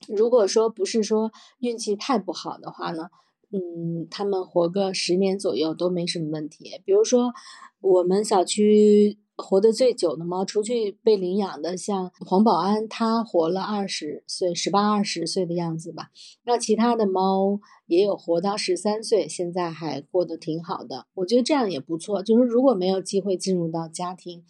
[0.08, 3.08] 如果说不是说运气太不好的话呢，
[3.52, 6.80] 嗯，他们活个十年左右都没什么问题。
[6.84, 7.32] 比如说，
[7.80, 16.10] 我们小区活得最久的猫，除去被领养的，像黄保安，它活了二十岁，十八二十岁的样子吧。
[16.44, 21.06] 那其他的猫也有活到十三岁，现在还过得挺好的。
[21.14, 22.24] 我觉得这样也不错。
[22.24, 24.44] 就是如果没有机会进入到家庭，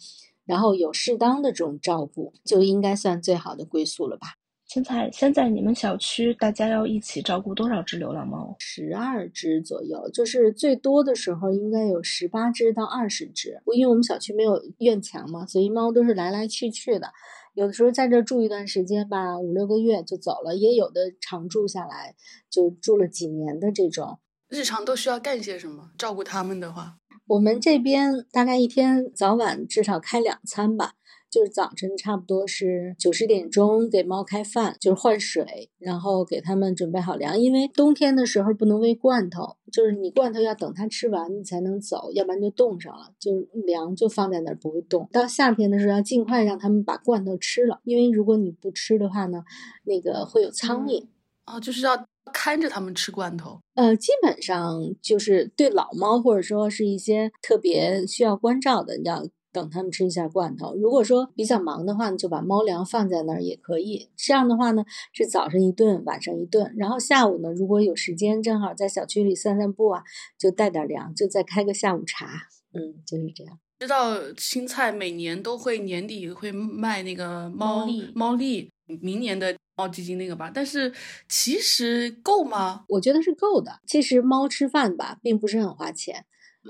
[0.45, 4.27] 然后有适当的这种照顾，就应该算最好的归宿了吧。
[4.65, 8.55] 现在现在你们小区大家要一起照顾多少只流浪猫？
[8.57, 13.61] 十二只左右，就是最多的时候应该有十八只到二十只。
[13.75, 17.11] 因为我们小区没有院墙嘛，所以猫都是来来去去的。
[17.53, 22.15] 有的时候在这住一段时间吧，五六个月就走了，也有的常住下来
[22.49, 24.17] 就住了几年的这种。
[24.49, 25.91] 日常都需要干些什么？
[25.97, 26.97] 照顾它们的话，
[27.33, 30.93] 我们这边大概一天早晚至少开两餐吧。
[31.31, 37.39] 就是早晨差不多是九十点钟给猫开饭，就是换水，然后给它们准备好粮。
[37.39, 43.11] 因为冬天的时候不能喂罐头，就是你罐头要等它吃完你才能走，要不然就冻上了。
[43.19, 45.09] 就是粮就放在那儿不会冻。
[45.11, 49.43] 到夏天的时候要尽快让它们把罐头吃了，因为如果你不吃的话呢，
[49.85, 51.07] 那个会有苍蝇。
[51.47, 51.97] 哦，就是要
[52.31, 53.59] 看着它们吃罐头。
[53.73, 59.27] 呃，基本上就是对老猫或者说是一些特别需要关照的，要。
[59.53, 60.73] 等它们吃一下罐头。
[60.75, 64.09] 如果说比较忙的话，就把猫粮放在那儿也可以。
[64.17, 64.83] 这样的话呢，
[65.13, 66.73] 是早上一顿，晚上一顿。
[66.75, 70.01] 然后下午呢，如果有时间，正好在小区里散散步啊，
[70.39, 72.25] 就带点粮，就再开个下午茶。
[72.73, 73.59] 嗯，就是这样。
[73.79, 80.49] 知道青菜每年都会年底会卖那个猫粒猫粒，明年的猫基金那个吧。
[80.53, 80.93] 但是
[81.27, 82.85] 其实够吗？
[82.87, 83.79] 我觉得是够的。
[83.85, 86.25] 其实猫吃饭吧，并不是很花钱。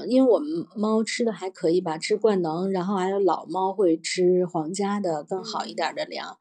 [0.08, 6.36] 因为我们猫吃的还可以吧，吃冠能，然后还有老猫会吃皇家的更好一点的粮，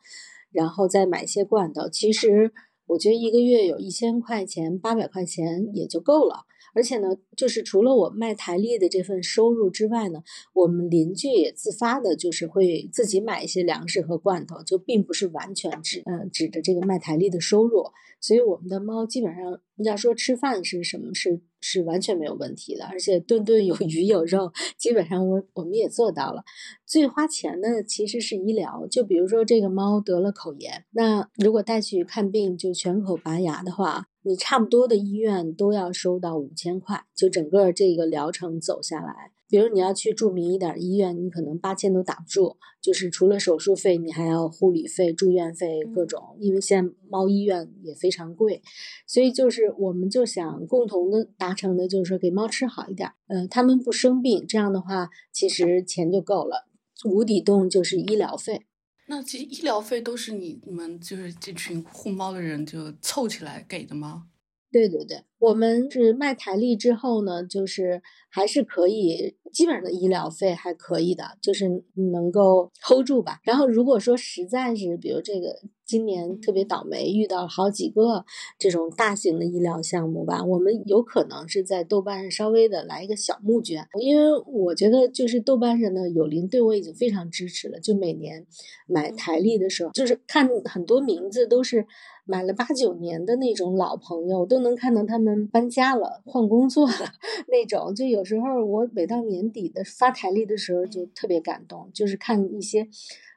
[0.51, 1.87] 然后再买一些罐头。
[1.87, 2.51] 其实
[2.87, 6.47] 我觉得一个月有一千块钱、八百块钱也就够了。
[6.75, 10.23] 而且呢，就是除了我卖台历的这份收入之外呢，
[10.55, 17.85] 我们邻居也自发的，就是会自己买一些粮食和罐头，就并不是完全指嗯指着这个卖台历的收入。
[18.21, 26.45] 所以我们的猫基本上要说吃饭是什么是是完全没有问题的，而且顿顿有鱼有肉，基本上我我们也做到了。
[26.87, 39.33] 最花钱的其实是医疗，就比如说这个猫得了口炎，那如果带去看病就全口拔牙的话，你差不多的医院都要收到五千块，就整个这个疗程走下来。
[39.49, 42.57] 比如你要去著名一点医院，你可能八千都打不住。
[42.81, 46.37] 就是除了手术费，你还要护理费、住院费各种。
[46.41, 48.63] 因为现在猫医院也非常贵，
[49.07, 56.67] 所以就是我们就想共同的达成的，就是说给猫吃好一点，嗯，它们不生病，这样的话其实钱就够了。
[57.05, 58.67] 无底洞就是医疗费。
[59.07, 64.29] 那其实医疗费都是你你们就是这群护猫的人就凑起来给的吗？
[64.73, 68.01] 对对对，我们是卖台历之后呢，就是
[68.31, 73.41] 还是可以，基本上的医疗费还可以的，就是能够 hold 住吧。
[73.43, 75.49] 然后如果说实在是，比如这个
[75.85, 78.25] 今年特别倒霉，遇到好几个
[78.57, 88.47] 这种大型的医疗项目吧，我们有可能是在豆瓣上稍微的来一个小募捐，因为我觉得就是豆瓣上的友邻对我已经非常支持了，就每年
[88.87, 91.85] 买台历的时候，就是看很多名字都是。
[92.25, 97.13] 买了八九年的那种老朋友，都能看到他们搬家了、换工作了
[97.49, 97.95] 那种。
[97.95, 102.89] 就有时候我每到年底的发台历的时候，就特别感动，就是看一些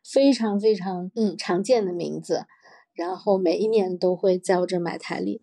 [0.04, 2.46] 非常非常嗯常见的名字，
[2.94, 5.42] 然后每一年都会在我这买台历。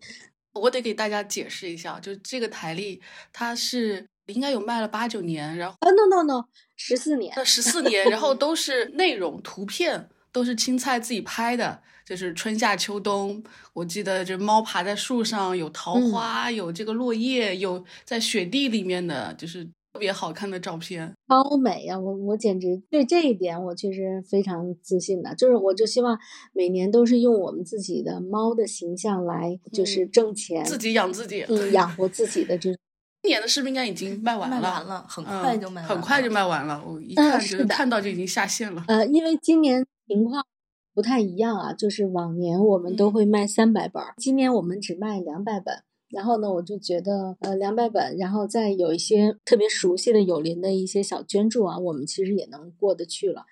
[0.53, 11.81] 我得给大家解释一下，就这个台历，它是应该有卖了八九年，然后啊 no no no 十四年，那十四年，然后都是内容图片，都是青菜自己拍的。
[12.05, 13.41] 就是春夏秋冬，
[13.73, 19.63] 我记得这猫爬在树上，有桃花，有这个落叶，有在雪地里面的，就是
[19.93, 21.97] 特别好看的照片，超美呀！
[21.97, 26.19] 我我简直对这一点我确实非常自信的，就是我就希望
[26.51, 32.77] 每年都是用我们自己的猫的形象来，就是挣钱，自己养自己，嗯，养活自己的这种。
[33.23, 36.83] 今年的视频应该已经卖完了，卖完了，很快就卖完了，很快就卖完了。
[36.85, 38.83] 我一看就看到就已经下线了。
[38.89, 40.45] 呃，因为今年情况。
[40.93, 45.83] 不太一样啊，就是往年我们都会卖三百本，今年我们只卖两百本。
[46.09, 53.45] 然后呢，我就觉得，呃，两百本，然后再有一些特别熟悉的友邻的一些小捐助啊，我们其实也能过得去了。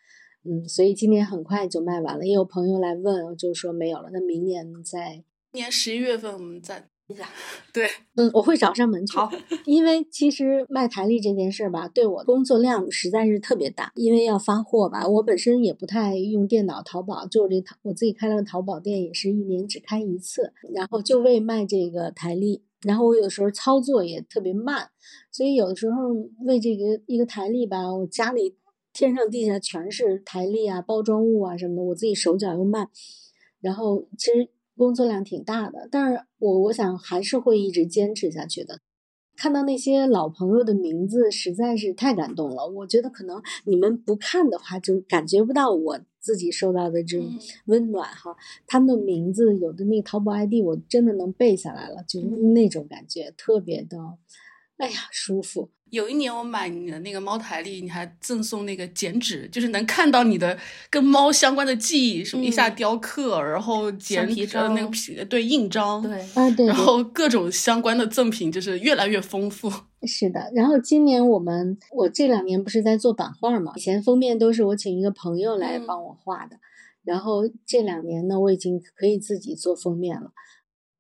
[0.44, 2.28] 嗯，所以今年很快就卖完了。
[2.28, 5.24] 也有朋友来问，就说没有了，那明年再。
[5.54, 6.91] 年十一月份我们再。
[7.74, 9.18] 对，嗯，我会找上门去。
[9.18, 9.32] 好，
[9.66, 15.08] 因为其实卖台历这件事儿吧，对我工作量实在是特别大，因为要发货吧。
[15.08, 22.64] 我本身也不太用电脑淘宝，就这淘我自己开了个淘宝店，也是一年只开一次，然后就为卖这个台历。
[22.82, 24.90] 然后我有的时候操作也特别慢，
[25.32, 26.10] 所以有的时候
[26.46, 28.56] 为这个一个台历吧，我家里
[28.92, 32.90] 天上地下全是台历啊、包装物啊什么的，我自己手脚又慢，
[33.62, 34.50] 然后其实。
[34.82, 38.80] 工作量挺大的，但是我我想还是会一直坚持下去的。
[39.38, 42.68] 看到那些老朋友的名字，实在是太感动了。
[42.68, 47.28] 我觉得可能你们不看的话，就感觉不到我自己受到的这种
[47.66, 48.36] 温暖哈。
[48.66, 54.00] 他们的名字有的那个淘宝 ID，我真的能背下来了，就那种感觉特别的，
[54.78, 55.70] 哎呀，舒服。
[55.92, 60.58] 有一年我买你的那个猫台历，你还赠送那个剪纸，就是能看到你的
[60.90, 69.70] 跟猫相关的记忆，什么一下雕刻，然后剪皮呃那个皮对印章，对啊对，然后各种相关的赠品就是越来越丰富。
[70.08, 76.56] 是的，然后今年我们我这两年不是在做版画嘛，以前封面都是我请一个朋友来帮我画的，
[77.04, 80.32] 然后这两年呢，我已经可以自己做封面了。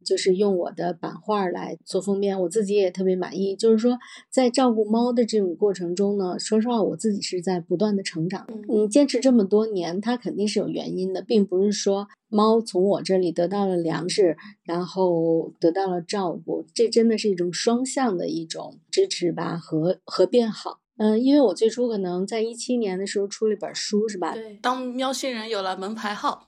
[0.04, 3.56] 就是用我的版画来做封面，我自己也特别满意。
[3.56, 3.98] 就是说，
[4.30, 8.48] 在照顾猫的这种过程中呢，说实话，我自己是在不断的成长。
[8.70, 20.80] 嗯，坚持这么多年，它肯定是有原因的，并不是说猫从我这里得到了粮食，然后得到了照顾，这真的是一种双向的一种支持吧和和变好。
[20.98, 24.34] 嗯，因为我最初可能在一七年的时候出了一本书，是吧？
[24.36, 26.46] 对，当喵星人有了门牌号。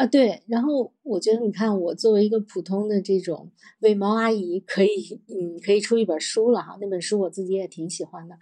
[0.00, 6.78] 啊，对，然后我觉得，你看，我作为一个普通的这种喂猫阿姨，可以，嗯，可以出一本书了哈。
[6.80, 8.34] 那本书我自己也挺喜欢的，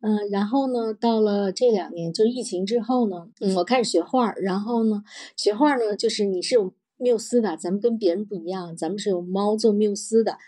[0.00, 5.04] 嗯，然后呢，到了这两年，就疫情之后呢，嗯，我开始学画儿，然后呢，
[5.36, 10.38] 学画儿呢，就是你是有缪斯的，咱们跟别人不一样，咱们是有猫做缪斯的，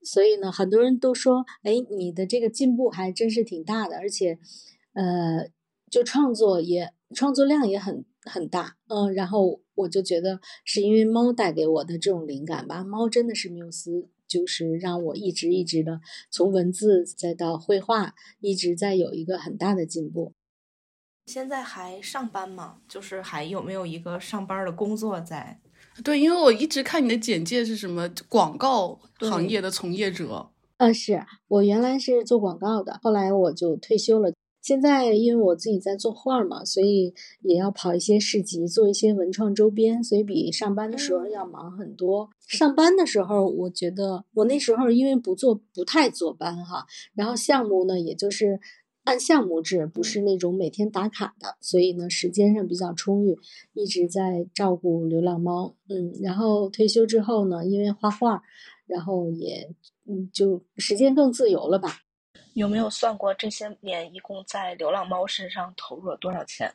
[0.00, 4.38] 所以呢，很多人都说，哎，你的这个进步还真是挺大的，而且，
[4.94, 5.50] 呃，
[5.90, 9.60] 就创作也创作量也很很大，嗯，然后。
[9.76, 20.32] 我就觉得是因为猫带给我的这种灵感吧，猫真的是缪斯，就是让我一直一直的从文字再到绘画，一直在有一个很大的进步。
[21.26, 22.78] 现在还上班吗？
[22.88, 25.60] 就是还有没有一个上班的工作在？
[26.04, 30.50] 对，因为我一直看你的简介是什么广告行业的从业者。
[30.78, 34.32] 嗯，是我原来是做广告的，后来我就退休了。
[34.66, 42.30] 现在因为我自己在做画嘛，所以也要跑一些市集，做一些文创周边，所以比上班的时候要忙很多。
[42.48, 48.58] 上班的时候，我觉得我那时候因为不做不太坐班哈，然后项目呢也就是
[49.04, 53.38] 按项目制，不是那种每天打卡的，所以呢时间上比较充裕，
[53.72, 55.76] 一直在照顾流浪猫。
[55.88, 58.42] 嗯，然后退休之后呢，因为画画，
[58.88, 59.70] 然后也
[60.06, 62.00] 嗯就时间更自由了吧。
[62.56, 66.72] 有没有算过这些年一共在流浪猫身上投入了多少钱？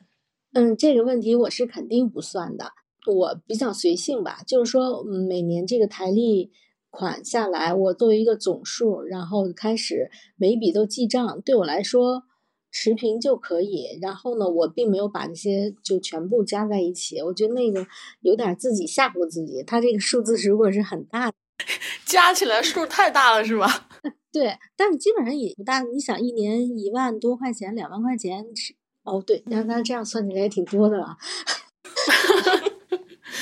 [0.52, 2.72] 嗯，这个问题我是肯定不算的。
[3.04, 6.52] 我比较随性吧，就是说，嗯，每年这个台历
[6.88, 12.22] 款下来，我作为一个总数，然后开始每一笔都记账，对我来说
[12.70, 13.98] 持平就可以。
[14.00, 17.84] 然后呢，我并没有把这些就全部加在一起，我觉得那个
[18.20, 19.64] 有点自己吓唬自己。
[19.66, 21.32] 它这个数字如果是很大，
[22.06, 23.88] 加起来数太大了，是吧？
[24.32, 25.82] 对，但是基本上也不大。
[25.82, 31.18] 你想，一年一万多块钱，两万块钱是哦，对，那那这样算起来也挺多的了。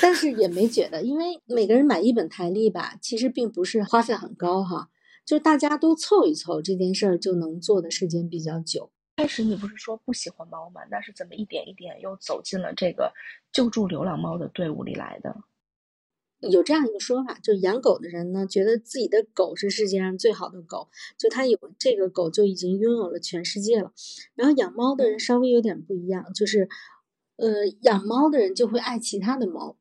[0.03, 4.89] 但是也没觉得，因为每个人买一本台历吧，其实并不是花费很高哈，
[5.25, 8.91] 就大家都凑一凑，这件事儿就能做的时间比较久。
[9.17, 10.81] 开始你不是说不喜欢猫吗？
[10.91, 13.13] 那是怎么一点一点又走进了这个
[13.53, 15.37] 救助流浪猫的队伍里来的？
[16.49, 23.93] 有这样一个说法，就是养狗的人呢，觉得自己的狗是世界上最好的狗，就他有这个狗就已经拥有了全世界了。
[24.35, 26.67] 然后养猫的人稍微有点不一样，就是，
[27.37, 29.77] 呃，养猫的人就会爱其他的猫，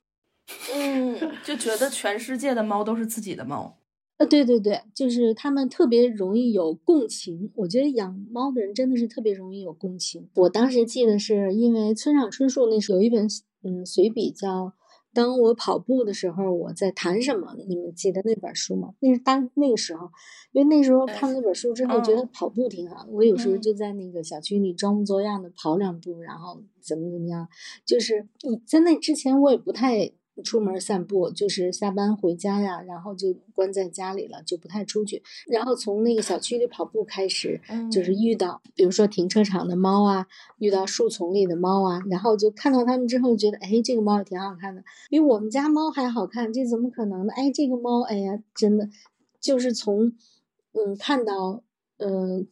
[0.74, 3.78] 嗯，就觉得全世界的猫都是自己的猫。
[4.20, 7.54] 呃，对对对，就是他们特别容易有共情。
[7.56, 10.28] 我觉得养猫的人真的是特别容易有共情。
[10.36, 13.26] 我当时记得是因为村上春树那时候有一本
[13.64, 14.74] 嗯随笔叫。
[15.14, 17.56] 当我跑步的时候，我在谈什么？
[17.68, 18.94] 你们记得那本书吗？
[19.00, 20.10] 那是当那个时候，
[20.52, 23.08] 因为那时候看那本书之后，觉得跑步挺好。
[23.10, 27.48] 我有时候就在那个小区里装模作样的跑两步，然后怎么怎么样。
[27.86, 30.12] 就是你在那之前，我也不太。
[30.44, 35.22] 出门散步就是下班回家呀，然后就关在家里了，就不太出去。
[35.48, 37.62] 然后从那个小区里跑步开始，
[37.92, 40.28] 就是遇到，比如说停车场的猫啊，
[40.58, 47.34] 遇到树丛里的猫啊，然后就看到它们之后，觉得哎，这个猫也挺好看的，比我们家猫还好看，这怎么可能呢？
[47.36, 48.90] 哎，这个猫，哎呀，真的，
[49.40, 50.14] 就是从
[50.74, 51.64] 嗯看到
[51.98, 52.48] 嗯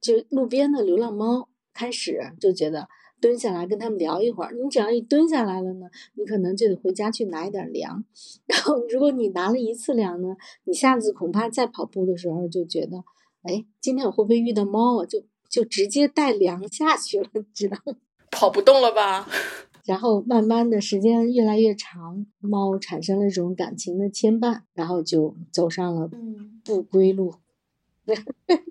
[0.00, 2.88] 就路边的流浪猫开始，就觉得。
[3.20, 8.04] 蹲下来跟他们聊一会儿，你只要一蹲下来了呢，你可能就得回家去拿一点粮。
[8.46, 12.98] 然后，如果你拿了一次粮呢，你下次恐怕再跑步的时候就觉得，
[13.42, 15.06] 哎，今天我会不会遇到猫啊？
[15.06, 17.76] 就就直接带粮下去了，知道
[18.30, 19.28] 跑不动了吧？
[19.86, 26.08] 然后慢慢的时间越来越长，猫产生了这种感情的牵绊，然后就走上了
[26.64, 27.34] 不归路。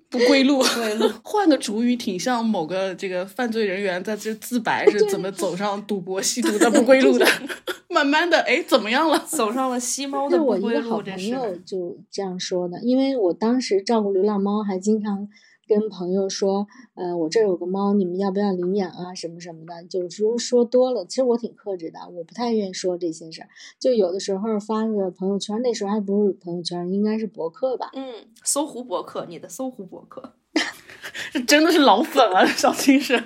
[0.08, 0.62] 不归路，
[1.24, 7.26] 换个主语挺像某个这个犯罪人员在这自白是怎么走上赌博吸毒的不归路的。
[7.88, 9.18] 慢慢的，哎，怎么样了？
[9.26, 10.66] 走上了吸猫的不归路。
[10.66, 15.28] 我一个好朋友就这样说的，因为我当时照顾流浪猫，还经常。
[15.70, 19.14] 跟朋友说，呃，我这儿有个猫，你们要不要领养啊？
[19.14, 21.06] 什么什么的，就是说说多了。
[21.06, 23.48] 其实我挺克制的，我不太愿意说这些事儿。
[23.78, 27.88] 就有的时候发个朋友圈，那时候还不是朋友圈，应该是博客吧？
[27.94, 30.32] 嗯，搜狐博客，你的搜狐博客，
[31.32, 33.22] 这真的是老粉啊，小青是。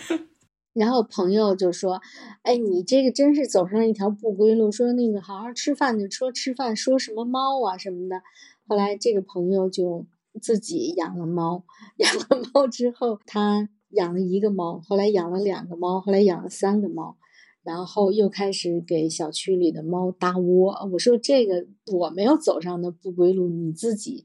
[0.76, 2.02] 然后朋友就说
[2.44, 4.70] ：“哎，你这个真是走上一条不归路。
[4.70, 8.22] 说那个好好吃饭就说吃饭，说什么猫啊什么的。”
[8.68, 10.04] 后来这个朋友就。
[10.40, 11.64] 自己养了猫，
[11.98, 17.16] 养了猫之后，他养了一个猫，后来养了两个猫，后来养了三个猫，
[17.62, 20.72] 然后又开始给小区里的猫搭窝。
[20.92, 24.24] 我说这个我没有走上的不归路，你自己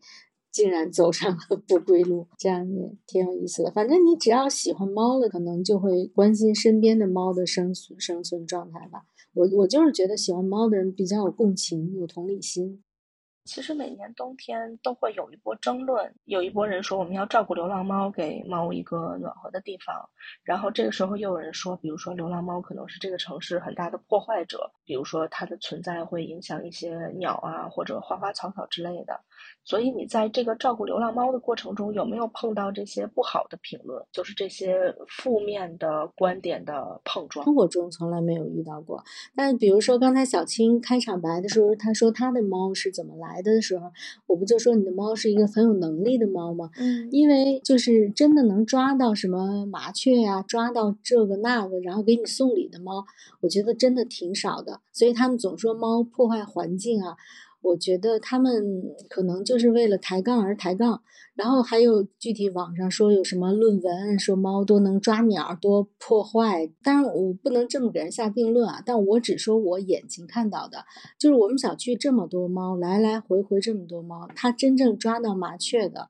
[0.52, 3.72] 竟然走上了不归路，这样也挺有意思的。
[3.72, 9.04] 反正你只要喜欢猫了，可能就会关心身边的猫的生存生存状态吧。
[9.34, 12.82] 我我就是觉得喜欢猫的人比较有共情，有同理心。
[13.48, 20.08] 其实每年冬天都会有一波争论，有一波人说我们要照顾流浪猫，给猫一个暖和的地方。
[20.44, 29.20] 然后这个时候又有人说，比如说流浪猫可能是这个城市很大的破坏者，比如说它的存在会影响一些鸟啊或者花花草草之类的。
[29.64, 34.06] 所以你在这个照顾流浪猫的过程中，有没有碰到这些不好的评论？
[34.12, 37.46] 就是这些负面的观点的碰撞？
[37.46, 39.04] 生活中从来没有遇到过。
[39.36, 43.92] 但比如说刚才小青开场白的时候，她说她的猫是怎么来的的时候，
[44.28, 46.70] 我不就说你的猫是一个很有能力的猫吗？
[46.78, 53.06] 嗯，因为就是真的能抓到什么麻雀呀，抓到这个那个，然后给你送礼的猫，
[53.42, 54.82] 我觉得真的挺少的。
[54.92, 57.18] 所以他们总说猫破坏环境啊。
[57.68, 61.02] 我觉得他们可能就是为了抬杠而抬杠，
[61.36, 70.86] 然后还有具体网上说有什么论文说猫多能抓鸟多破坏，当然我不能这么给人下定论啊，但我只说我眼睛看到的，
[71.20, 76.10] 就是我们小区这么多猫，来来回回这么多猫，它真正抓到麻雀的，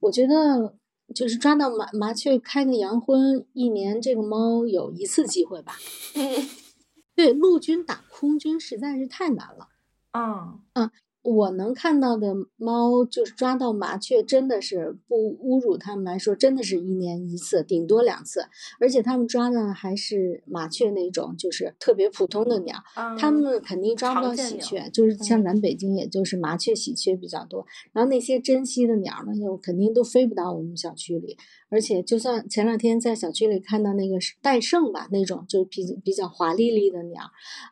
[0.00, 0.76] 我觉得
[1.14, 5.74] 就是抓到麻麻雀开个洋荤，一年这个猫有一次机会吧。
[7.14, 9.68] 对，陆军打空军实在是太难了。
[10.14, 10.60] 嗯。
[10.74, 10.90] 嗯，
[11.24, 18.44] 我能看到的猫就是抓到麻雀，真的是不侮辱它们来说，真的是一年一次，顶多两次。
[18.78, 22.76] 而且它们抓的还是麻雀那种，就是特别普通的鸟。
[23.18, 27.64] 他们肯定抓不到喜鹊，就是像咱北京，也就是麻雀、喜鹊比较多。
[27.92, 31.38] 然后那些珍稀的鸟呢，又肯定都飞不到我们小区里。
[31.70, 37.22] 而且，就算前两天在小区里看到那个戴胜吧，那种就比比较华丽丽的鸟，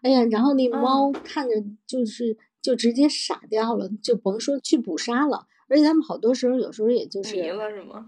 [0.03, 1.55] 哎呀，然后那猫看着
[1.86, 5.46] 就是就直接傻掉了，就甭说去捕杀了。
[5.68, 7.34] 而且他们好多时候，有时候也就是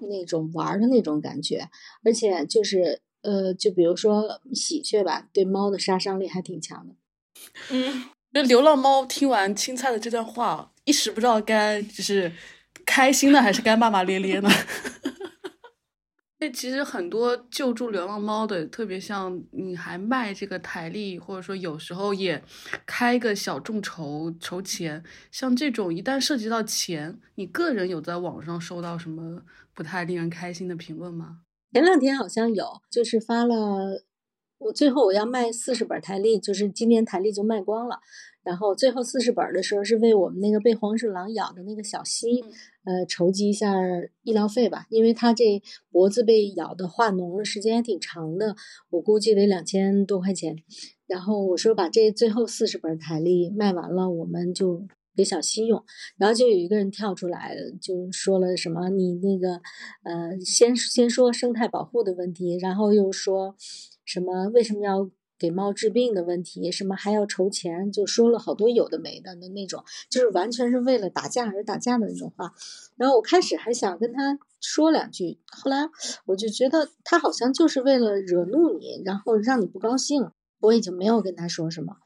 [0.00, 1.68] 那种玩的那种感觉。
[2.04, 6.94] 而且就是呃，就比如说喜鹊吧，对猫的杀伤力还挺强的。
[7.70, 12.30] 嗯，那流浪猫听完青菜的这段话，一时不知道该就是
[12.84, 14.50] 开心呢还是该骂骂咧咧呢。
[16.50, 22.42] 其实很多救助流浪猫的，特别像你还卖这个台历，或者说有时候也
[22.86, 29.42] 开个小众筹筹钱，像这种一旦涉及到钱，你个人有在网上收到什么
[29.74, 31.40] 不太令人开心的评论吗？
[31.72, 34.04] 前两天好像有，就是发了
[34.58, 37.98] 我最后我要卖四十本台历，就是今年台历就卖光了。
[38.44, 42.44] 然后最后四十本的时候是为我们那个被黄鼠狼咬的那个小溪，
[42.84, 43.74] 呃，筹集一下
[44.22, 48.54] 医疗费吧，因为他这脖子被咬的化脓了，时间还挺长的，
[48.90, 50.56] 我估计得两千多块钱。
[51.06, 55.82] 然后我说把这最后四十本台历卖完了，我们就给小溪用。
[56.16, 59.60] 然后就有一个人跳出来，就说了什么你那个，
[60.02, 63.56] 呃，先先说生态保护的问题，然后又说
[64.04, 65.10] 什么为什么要。
[65.44, 72.54] 给猫治病的问题，什么还要筹钱，就说了好多有的没的的那种，就是完全是为了打架而打架的那种话。
[72.96, 75.90] 然后我开始还想跟他说两句，后来
[76.24, 80.30] 我就觉得他好像就是为了惹怒你，然后让你不高兴，
[80.60, 81.96] 我已经没有跟他说什么。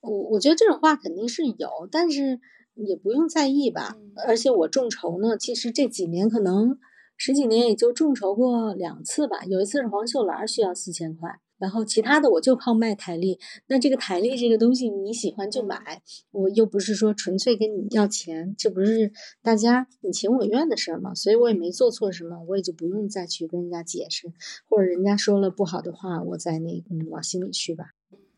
[0.00, 2.40] 我我觉得这种话肯定是有，但是
[2.74, 3.96] 也不用在意吧。
[4.26, 6.76] 而且我众筹呢，其实这几年可能
[7.16, 11.38] 十几年也就众筹过两次吧，有一次是黄秀兰需要四千块。
[11.60, 13.38] 然后其他的我就靠卖台历，
[13.68, 16.02] 那这个台历这个东西你喜欢就买，
[16.32, 24.32] 我又不是说纯粹跟你要钱，这不是大家你情我愿的事儿嘛，所以我也没做错什么，我也就不用再去跟人家解释，
[24.68, 27.90] 或者人家说了不好的话，我再那嗯往心里去吧。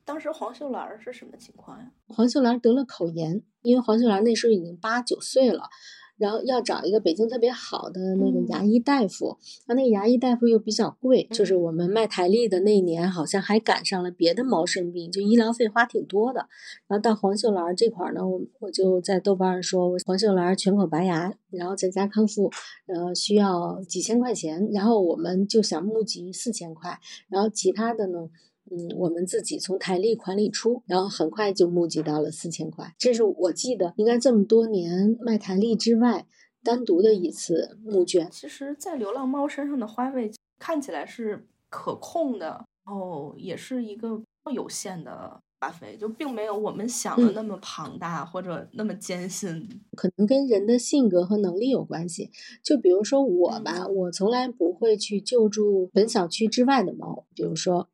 [0.05, 1.93] 当时黄秀兰是什么情况呀？
[2.09, 5.71] 黄秀兰得了口炎，因为黄秀兰那时候已经八九岁了。
[6.19, 9.37] 然后要找一个北京特别好的那个牙医大夫，
[9.67, 16.47] 他那个牙医大夫又比较贵，就是我们卖台历的那一年，好像还赶上了别的猫生病，就医疗费花挺多的。
[16.87, 22.51] 然后到黄秀兰这块呢，我我就在豆瓣上说，我黄秀兰全口拔牙，然后在家康复，
[22.87, 26.99] 呃，需要几千块钱，然后我们就想募集四千块，
[27.29, 28.29] 然后其他的呢。
[28.75, 32.95] 嗯，我们自己从台历款里出，然后很快就募集到了四千块。
[32.97, 36.27] 这是我记得应该这么多年卖台历之外
[36.65, 38.31] 单独的一次募捐。
[38.31, 49.69] 其实，在流浪猫身上的花费看起来是可控的，然后也是一个有限的花费，就并没有我们想的那么庞大或者那么艰辛。
[49.95, 52.31] 可能跟人的性格和能力有关系。
[52.63, 57.91] 就比如说我吧，我从来不会去救助本小区之外的猫，比如说。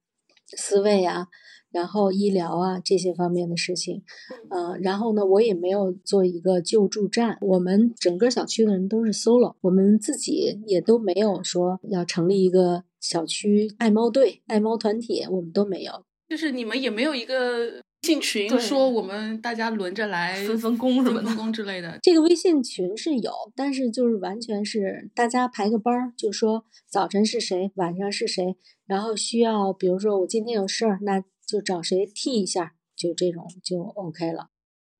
[0.57, 1.27] 饲喂啊，
[1.71, 4.03] 然后医疗啊这些方面的事情，
[4.51, 7.37] 呃，然后呢，我也没有做一个救助站。
[7.41, 16.05] 我们整个小区的人都是 solo，我们自己也都没有说要成立一个小区爱猫队、爱猫团体，我们都没有。
[16.29, 21.99] 就是你们也没有一个微信群，说我们大家轮着来分分工什么的分工之类的。
[22.03, 28.57] 这个微信群是有，但是就是完全是大家排个班儿，就说早晨是谁，晚上是谁。
[28.87, 34.49] 然后需要，比如说我今天有事儿，那就找谁替一下，就这种就 OK 了。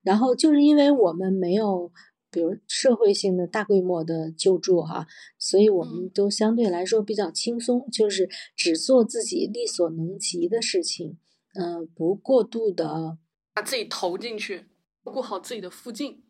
[0.03, 1.91] 然后就是因为我们没有，
[2.29, 5.07] 比如社会性的大规模的救助哈，
[5.39, 11.17] 所以我们都相对来说比较轻松，就是只做自己力所能及的事情，
[11.55, 13.17] 嗯，不过度的
[13.53, 14.67] 把自己投进去，
[15.03, 16.23] 照顾好自己的附近。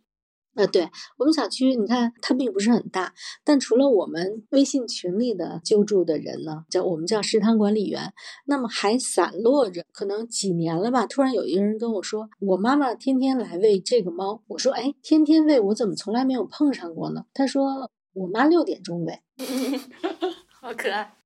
[0.55, 3.13] 呃，对我们小区，你看它并不是很大，
[3.45, 8.13] 但除了我们微信群里的救助的人呢，叫我们叫食堂管理员，
[8.45, 11.05] 那么还散落着，可能几年了吧。
[11.05, 14.43] 突然有一个人跟我说，我妈妈天天来喂这个猫。
[14.47, 17.25] 我说，哎，天天喂，我怎么从来没有碰上过呢？
[17.33, 19.21] 他说，我妈六点钟喂，
[20.59, 21.18] 好可爱。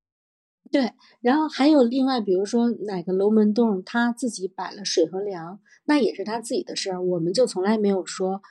[0.74, 8.42] 对，然后还有另外，比如说哪个楼门洞他自己摆了水和粮，那也是他自己的事儿，我们就从来没有说。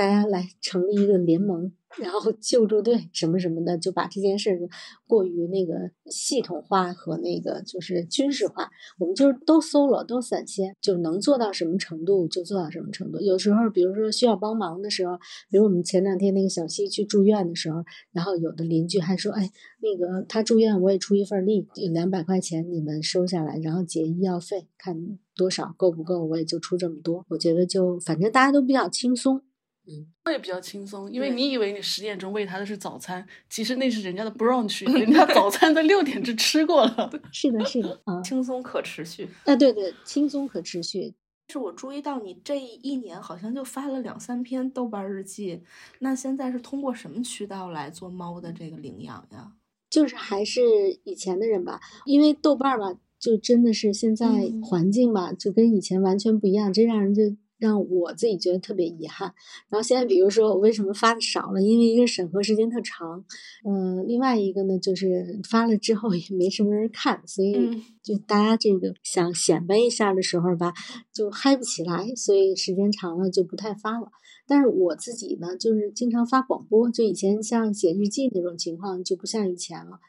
[0.00, 4.58] 大家来成立一个联盟，然后救助队什么什么的，就把这件事
[5.06, 5.74] 过于那个
[6.06, 8.70] 系统化和那个就是军事化。
[8.98, 13.20] 我们就是都 solo，都散先，就能做到什么程度就做到什么程度。
[13.20, 15.18] 有时候，比如说需要帮忙的时候，
[15.50, 19.50] 比如我们前两天那个小西去住院的时候，然后有的邻居还说：“哎，
[19.82, 24.96] 那个他住院，我也出一份力，有两百块钱你们收下来，然后结医药费，看
[25.36, 29.42] 多少够不够，我也就出这么多。”我觉得就反正大家都比较轻松。
[29.86, 37.10] 嗯，那也比较轻松，因为你以为你十点钟喂它的是早餐，其实那是人家的 brunch，人家早餐在六点就吃过了。
[37.32, 39.28] 是的，是的，啊，轻松可持续。
[39.44, 41.14] 啊，对对，轻松可持续。
[41.48, 45.62] 是我注意到你这一年好像就发了两三篇豆瓣日记，
[45.98, 49.52] 那现在是通过什么渠道来做猫的这个领养呀？
[49.88, 50.60] 就是还是
[51.02, 57.22] 以前的人吧，因为豆瓣吧，就真的是现在环境吧，就跟以前完全不一样，这让人就。
[57.60, 59.32] 让我自己觉得特别遗憾。
[59.68, 61.62] 然后现在，比如说我为什么发的少了？
[61.62, 63.24] 因为一个审核时间特长，
[63.64, 67.54] 嗯，另外一个呢就是发了之后也没什么人看，所以
[68.02, 70.72] 就大家这个想显摆一下的时候吧，
[71.12, 74.10] 就嗨不起来，所以时间长了就不太发了。
[74.46, 80.00] 但是我自己呢，就是经常发广播，就以前像写日记那种情况就不像以前了。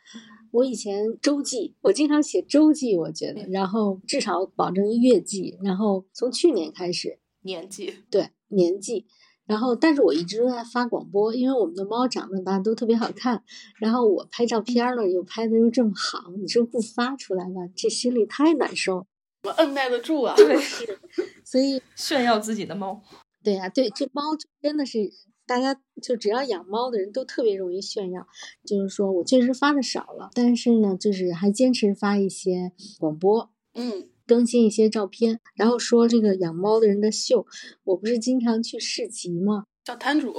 [0.52, 9.06] 我以前周记，我经常写周记，我觉得，然后至少保证月记，然后从去年开始年纪，对年纪，
[9.46, 13.44] 然后但是我一直都在发广播，因为我们的猫长得吧都特别好看，
[13.80, 19.08] 然后我拍照片了又拍的又这么好，你说不发出来吧，这心里太难受，
[19.44, 20.36] 我摁耐得住啊？
[20.36, 20.58] 对，
[21.44, 23.02] 所以 炫耀自己的猫，
[23.44, 24.22] 对呀，对，这猫
[24.62, 25.12] 真的是。
[25.48, 28.26] 大家就只要养猫的人都特别容易炫耀，
[28.66, 37.46] 就是说我确实发的少了，但是呢，就是还坚持发一些广播，嗯，更新一些照片，然后说这个养猫的人的秀，
[37.84, 39.66] 我不是经常去市集吗？
[39.84, 40.34] 叫摊主，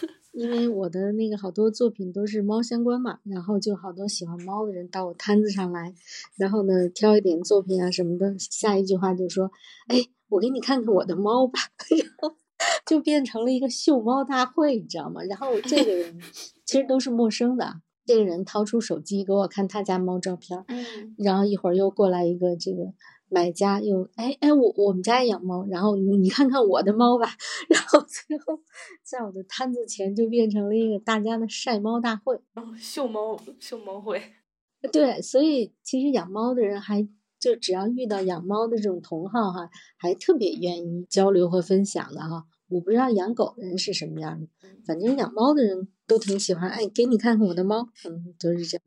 [0.32, 5.94] 因为我的那个好多作品都是猫相关嘛，然后就好多喜欢猫的人到我摊子上来，
[6.36, 9.50] 然后呢挑一点作品啊什么的，下一句话就说，
[9.86, 11.58] 哎，我给你看看我的猫吧，
[11.96, 12.36] 然后。
[12.84, 15.22] 就变成了一个秀猫大会，你知道吗？
[15.22, 16.18] 然后这个人
[16.66, 22.94] 其实都是陌生的，这个人掏出手机给我看他家猫照片，嗯，然后一会儿又过来一个这个
[23.28, 27.28] 买家，又哎哎，我我们家也养猫，然后你你看看我的猫吧，
[27.68, 28.60] 然后最后
[29.02, 34.22] 在我的摊子前就变成了一个大家的晒猫大会，然后秀猫秀猫会，
[34.92, 37.08] 对，所以其实养猫的人还。
[37.40, 42.46] 就只要遇到养猫的这种同好哈，还特别愿意交流和分享的哈。
[42.68, 44.48] 我不知道养狗的人是什么样的，
[44.84, 46.68] 反正养猫的人都挺喜欢。
[46.68, 48.82] 哎，给你看看我的猫，嗯，就是这样。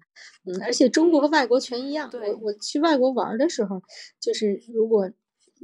[0.45, 2.09] 嗯，而且中国和外国全一样。
[2.11, 3.82] 我我去外国玩的时候，
[4.19, 5.09] 就是如果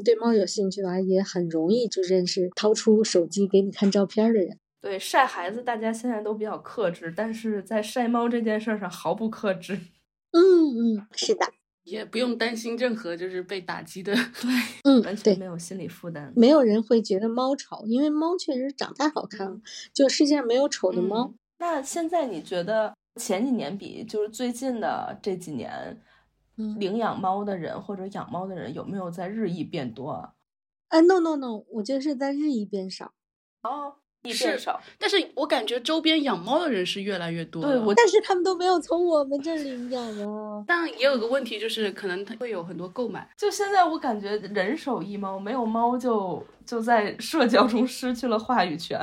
[0.05, 4.59] 对猫有兴趣的话，也很容易就认识掏出手机给你看照片的人。
[4.79, 9.73] 对，晒孩子大家现在都比较克制，但是在晒猫这件事上毫不克制。
[10.31, 11.45] 嗯嗯，是的。
[11.83, 14.51] 也不用担心任何就是被打击的，对，
[14.83, 19.61] 嗯，完全没有心理负担，没有人会觉得猫丑，因为猫确实长太好看了，
[19.93, 21.33] 就世界上没有丑的猫。
[21.57, 26.01] 那现在你觉得前几年比就是最近的这几年，
[26.55, 30.33] 领养猫的人或者养猫的人有没有在日益变多啊？
[30.89, 33.11] 哎，no no no，我觉得是在日益变少。
[33.63, 33.95] 哦。
[34.29, 37.61] 是少，但是我感觉周边养猫的人是越来越多。
[37.61, 40.61] 对，我但是他们都没有从我们这里养啊。
[40.67, 43.29] 但也有个问题，就是可能他会有很多购买。
[43.37, 48.99] 就现在我感觉人手一猫，没有猫就就在社交中失去了话语权。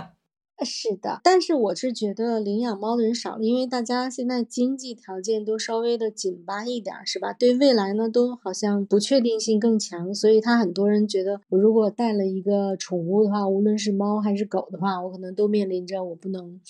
[0.63, 7.33] 是的，但是我是觉得领养猫的人少了，因为大家现在经济条件都稍微的紧巴一点，是吧？
[7.33, 16.61] 对未来呢，都好像不确定性更强，所以他很多人觉得，我如果带了一个宠物的话，无论是猫还是狗的话，我可能都面临着我不能，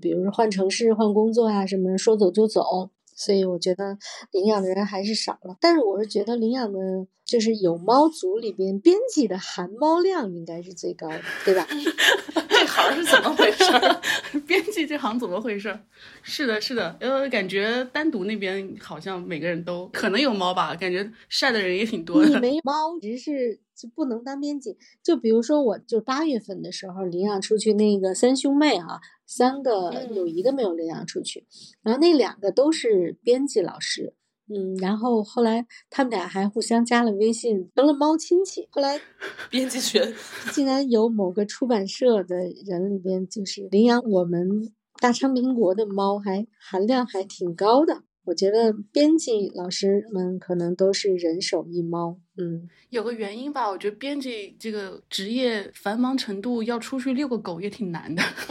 [0.00, 2.90] 比如说换城市、换工作啊什么，说走就走。
[3.16, 3.96] 所以我觉得
[4.32, 11.64] 领养的人还是少了，但是我是觉得领养的，就是有猫族里边编辑的含猫量应该是最高的，对吧？
[12.74, 13.64] 这行是怎么回事？
[14.46, 15.78] 编辑这行怎么回事？
[16.22, 22.28] 是的，是的，呃，感觉单独那边好像每个人都可能有猫吧，感觉晒的人也挺多的。
[22.28, 24.76] 你没猫，只是就不能当编辑。
[25.02, 29.00] 就比如说，我就八月份的时候领养出去那个三兄妹啊。
[29.26, 31.46] 三个有一个没有领养出去，
[31.82, 34.12] 然后那两个都是编辑老师，
[34.48, 38.68] 嗯，然后后来他们俩还互相加了微信，成了猫亲戚。
[38.70, 39.00] 后来
[39.50, 40.02] 编辑群
[40.52, 42.36] 竟然有某个出版社的
[42.66, 48.02] 人里边就是领养我们大昌民国的猫，还含量还挺高的。
[48.26, 53.68] 我觉得编辑老师们可能都是人手一猫，嗯，有个原因吧。
[53.68, 58.22] 我觉得编辑这个职业繁忙程度，要出去遛个狗也挺难的。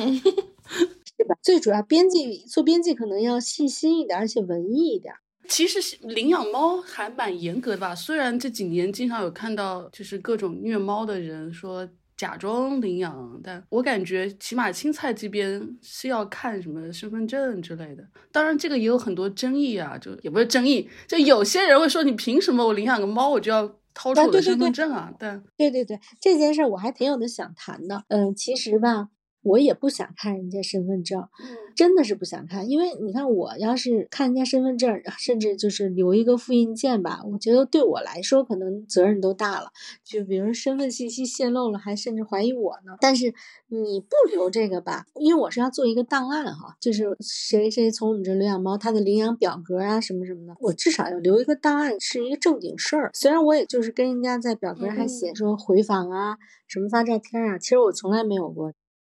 [1.18, 1.36] 是吧？
[1.42, 5.14] 最主要，编辑做编辑可能要细心一点，而且文艺一点。
[5.48, 7.94] 其实领养猫还蛮严格的吧？
[7.94, 18.08] 虽然这几年经常有看到，就是各种虐猫的人说假装领养，但我感觉起码青菜这边是要看什么身份证之类的。
[18.32, 25.12] 当然，这个也有很多争议啊，就也不是争议，就有些人会说，你凭什么我领养个猫我就要掏出我的身份证啊？
[25.20, 28.04] 但对对对，这件事我还挺有的想谈的。
[28.08, 29.10] 嗯，其实吧。
[29.44, 39.72] 我也不想看人家身份证，嗯真的是不想看，因为你看我要是看人家身份证，甚至就是留一个复印件吧，我觉得对我来说可能责任都大了。
[40.04, 42.96] 就比如身份信息泄露了，还甚至怀疑我呢。
[43.02, 43.34] 但是
[43.70, 53.10] 你不留这个吧，因为我是要做一个档案哈，就是谁谁从我们这领养猫，它的领养表格啊什么什么的，我至少要留一个档案，是一个正经事儿。
[53.14, 56.38] 虽然我也就是跟人家在表格上还写说回访啊，
[56.68, 58.72] 什么发照片啊，其实我从来没有过。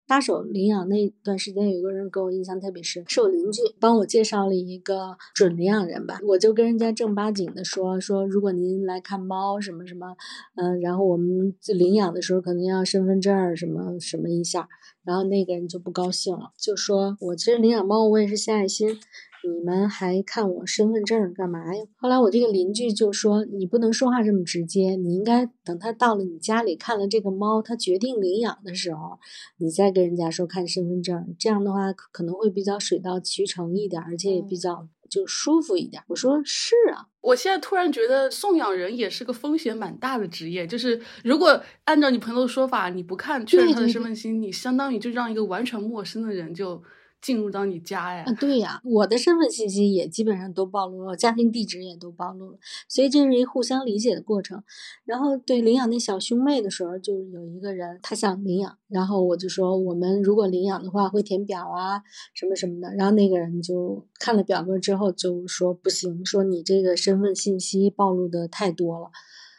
[0.07, 6.21] 搭手领养那段时间，有个人给我印象特别深，是我邻居帮我介绍了一个准领养人吧。
[6.23, 10.17] 我就跟人家正八经的说说，如果您来看猫什么什么，
[10.55, 14.69] 嗯、然后我们领养的时候可能要身份证儿什么什么一下，
[15.05, 18.97] 然后那个人就不高兴了，就说我其实领养猫我也是献爱心，
[19.47, 21.82] 你们还看我身份证干嘛呀？
[21.97, 29.18] 后来我这个邻居就说，你不能说话这么直接，你应该等他到了你家里看了这个猫，他决定领养的时候，
[29.59, 36.03] 你再跟人家说看身份证，这样的话可可能会比较水到渠成一点，而且也比较就舒服一点。
[36.09, 46.82] 我说是啊，我现在突然觉得送养人也是个风险蛮大的职业，就是如果按照你朋友的说法，你不看确认他的身份信，你相当于就让一个完全陌生的人就
[47.27, 48.33] 进入到你家哎啊，。
[48.35, 52.59] 对呀，我的身份信息也基本上都暴露了，家庭地址也都暴露了，
[52.89, 54.62] 所以这是一互相理解的过程。
[55.05, 62.01] 然后对领养那小兄妹的时候，就有一个人他想领养，然后我就说我们如果领养的话会填表啊
[62.33, 69.11] 什么什么的，然后那个人就看了表格之后就说不行，说你这个身份信息暴露的太多了。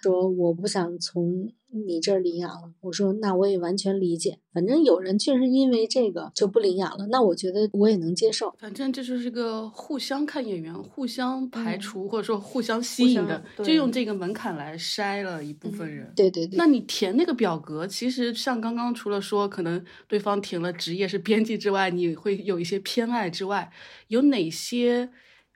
[0.03, 1.51] 说我不想从
[1.86, 8.55] 你这儿领养了，我说那我也完全理解，反正有人确实因为这个就不领养了，那我觉得我也能接受。
[8.57, 16.13] 反正这就是个互相看眼缘、互相排嗯除、或者说互相吸引的，就用这个门槛来筛了一部分嗯人。
[16.15, 23.71] 对对对，那你填那个表格，其实像刚刚除了说可能对方填了职业是编辑之外，你会有一些偏爱之外，
[24.07, 25.09] 有哪些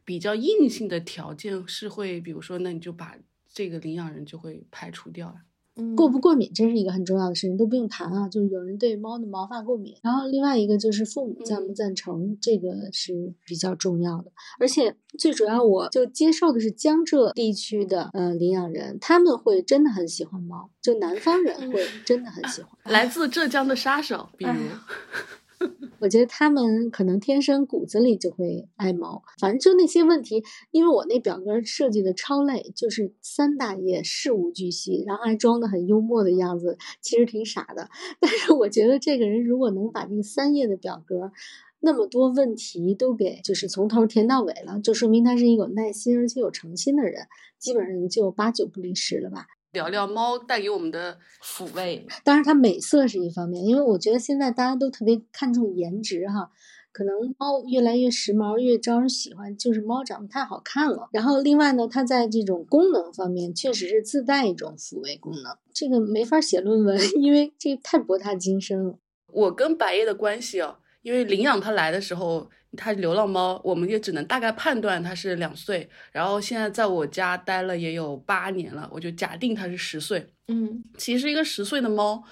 [0.04, 3.16] 比较硬性的条件是会，比如说，那你就把
[3.54, 5.36] 这个领养人就会排除掉了。
[5.82, 8.30] 嗯过不过敏，这是一个很重要的事情，都不用谈啊。
[8.30, 14.32] 就是有人对猫的毛发过敏，然后另外一个就是父母赞不嗯赞成，这个是比较重要的。
[14.60, 22.72] 而且最主要，我就接受的是江浙地区的呃领养人，他们会真的很喜欢猫，就南方人会真的很喜欢。
[22.92, 24.52] 来自浙江的杀手，比如，
[26.00, 37.90] 我觉得他们可能天生骨子里就会爱猫，反正就那些问题，因为我那表格设计的超累，就是三大页事无巨细，然后还装的很幽默的样子，其实挺傻的。
[38.20, 41.32] 但是我觉得这个人如果能把这三页的表格，
[41.80, 47.28] 那么多问题都给就是从头填到尾了，就说明他是一个有耐心而且有诚心的人，
[47.60, 49.46] 基本上就八九不离十了吧。
[49.72, 56.52] 聊聊猫带给我们的抚慰，当然，它美色是一方面，因为我觉得现在大家都特别看重颜值哈，
[56.92, 61.08] 可能猫越来越时髦，越招人喜欢，就是猫长得太好看了。
[61.14, 68.98] 然后另外呢，它在这种功能方面确实是自带一种抚慰功能，这个没法写论文， 因为这太博大精深了。
[69.32, 80.26] 我跟白夜的关系哦，因为领养它来的时候，它流浪猫，我们也只能大概判断它是两岁，然后现在在我家待了也有八年了，我就假定它是十岁。
[80.48, 82.24] 嗯其实一个十岁的猫，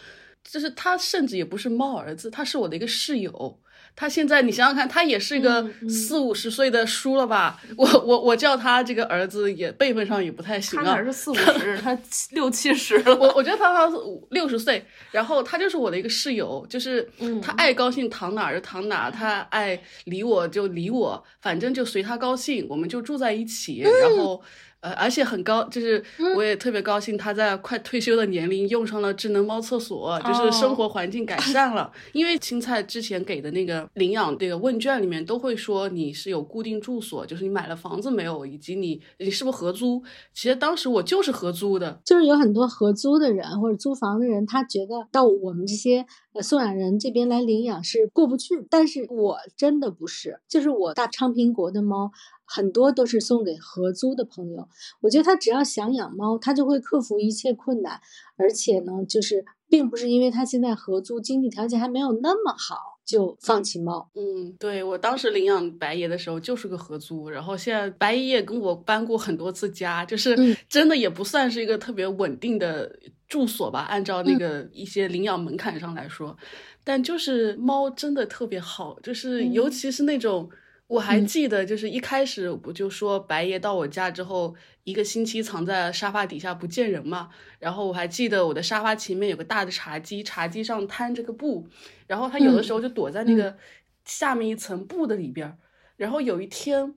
[0.44, 3.60] 就是它甚至也不是猫儿子，它是我的一个室友。
[4.00, 7.62] 他现在你想想看，他也是一个四五十岁的叔了吧？
[7.76, 10.86] 我我我叫他这个儿子也辈分上也不太行啊。
[10.86, 12.00] 他哪是四五十， 他
[12.32, 13.14] 六七十了。
[13.14, 24.42] 我我觉得他好像是五六十岁，然后他就是我的一个室友，就是嗯他爱高兴躺哪儿就躺哪儿，他爱理我就理我，反正就随他高兴，我们就住在一起，然后。
[24.82, 26.02] 呃，而且很高，就是
[26.36, 31.92] 我也特别高兴，他在快退休的年龄用上了智能猫厕所，就是生活环境改善了。
[32.14, 40.02] 因为青菜之前给的那个领养这个问卷里面都会说你是有固定住所，就是你买了房子没有，以及你你是不是合租。
[40.34, 52.12] 其实当时我就是合租的，就是有很多合租的人或者租房的人，他觉得到我们这些呃送养人这边来领养是过不去，但是我真的不是，就是我大昌平国的猫
[52.50, 54.68] 很多都是送给合租的朋友，
[55.02, 58.02] 我觉得他只要想养猫，他就会克服一切困难，
[58.38, 62.76] 而且呢，就是并不是因为他现在合租经济条件还没有那么好
[63.06, 76.36] 就放弃猫，嗯，对我当时领养白爷的时候就是个合租，然后现在白爷也跟我搬过很多次家，就是嗯真的也不算是一个特别稳定的住所吧，按照那个一些领养门槛上来说，
[76.84, 79.54] 但就是猫真的特别好，就是嗯。
[79.54, 80.50] 尤其是那种
[80.90, 87.30] 我还记得，就是一开始不就说白爷到我家之后，一个星期藏在沙发底下不见人嘛。
[87.60, 91.68] 然后我还记得我的沙发前面有个大的茶几，茶几上摊着个布，
[92.08, 93.56] 然后他有的时候就躲在那个
[94.04, 95.56] 下面一层布的里边。
[95.96, 96.96] 然后有一天，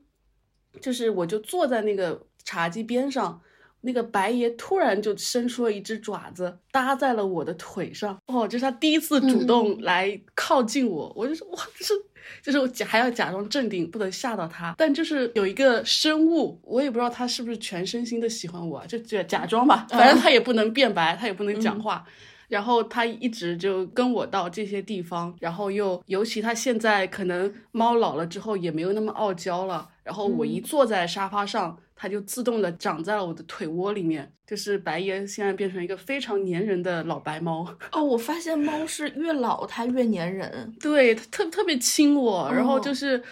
[0.80, 3.42] 就是我就坐在那个茶几边上。
[3.84, 8.16] 那个白爷突然就伸出了一只爪子，搭在了我的腿上。
[8.26, 11.94] 哦，这是他第一次主动来靠近我，我就说哇，这是，
[12.42, 14.74] 就是我假还要假装镇定，不能吓到他。
[14.78, 22.04] 但就是有一个生物，我也不知道他是不是全身心的喜欢我，就假假装吧，反正他也不能变白，他也不能讲话。
[22.48, 29.88] 然后他一直就跟我到这些地方，然后又尤其他现在可能猫老了之后也没有那么傲娇了。
[30.04, 31.78] 然后我一坐在沙发上。
[32.02, 38.02] 它就自动的长在了我的腿窝里面，就是白爷现在变成一个非常粘人的老白猫 哦。
[38.02, 43.22] 我发现猫是越老它越粘人，对，它特特别亲我，然后就是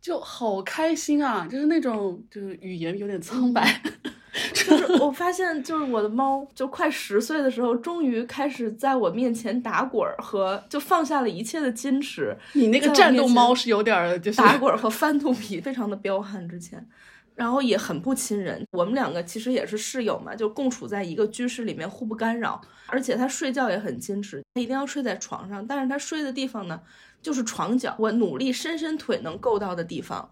[0.00, 3.82] 就好开心啊，就是那种就是语言有点苍白，
[4.54, 12.34] 就是我发现就是我的猫就快十岁的时候，终于开始在我面前打滚儿和就放下了一切的矜持。
[12.54, 16.48] 你那个战斗猫是有点就是打滚儿和翻肚皮，非常的彪悍。
[16.48, 16.88] 之前。
[17.38, 22.60] 然后也很不亲人，我们两个其实也是室友嘛，就共处在一个居室里面，互不干扰。
[22.88, 26.80] 而且他睡觉也很矜持，他一定要睡在床上，但是他睡的地方呢，
[27.22, 30.28] 就是床角，我努力伸伸腿能够到的地方。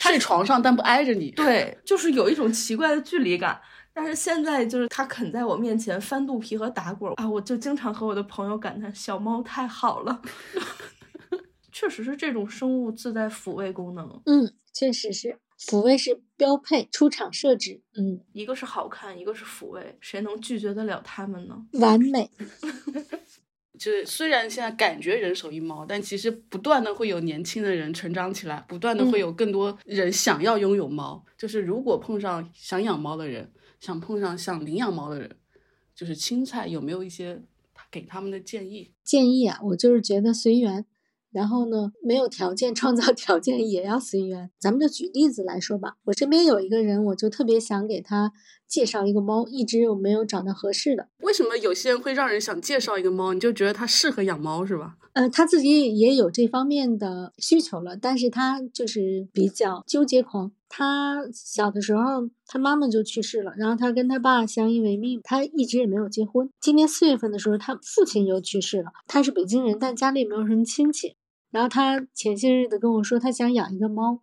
[0.00, 3.60] 睡床上但不挨着你，对，就是有一种奇怪的距离感。
[3.92, 10.20] 但是现在就是他肯在我面前翻肚皮和打滚啊，我就经常和我的朋友感叹小猫太好了。
[11.70, 15.38] 确实是这种生物自带抚慰功能，嗯，确实是。
[15.58, 17.80] 抚慰是标配，出厂设置。
[17.96, 21.66] 嗯，一个是好看，一个是抚慰，谁能拒绝得了他们呢？
[21.80, 22.30] 完美。
[23.78, 31.24] 就是虽然现在感觉人手一猫，但其实不断的会有年轻的人成长起来，不断的会有更多人想要拥有猫。
[31.36, 35.36] 就是如果碰上想养猫的人，想碰上想领养猫的人，
[35.94, 37.40] 就是青菜有没有一些
[37.88, 38.92] 给他们的建议？
[39.04, 40.84] 建议啊，我就是觉得随缘。
[41.30, 44.50] 然后呢，没有条件 创造条件也要随缘。
[44.58, 48.32] 咱们就举例子来说吧，我身边有一个人，我就特别想给他
[48.68, 51.08] 介绍一个猫，一直有没有找到合适的。
[51.20, 53.32] 为什么有些人会让人想介绍一个猫？
[53.32, 54.96] 你就觉得他适合养猫是吧？
[55.14, 60.52] 呃，他自己也有这方面的需求了，但是他就是比较纠结狂。
[60.68, 66.50] 他小的时候，他妈妈就去世了，然后他跟他爸相依为命，他一直也没有结婚。
[66.60, 68.92] 今年四月份的时候，他父亲又去世了。
[69.06, 71.16] 他是北京人，但家里没有什么亲戚。
[71.50, 74.20] 然后他前些日子跟我说，他想养一个猫，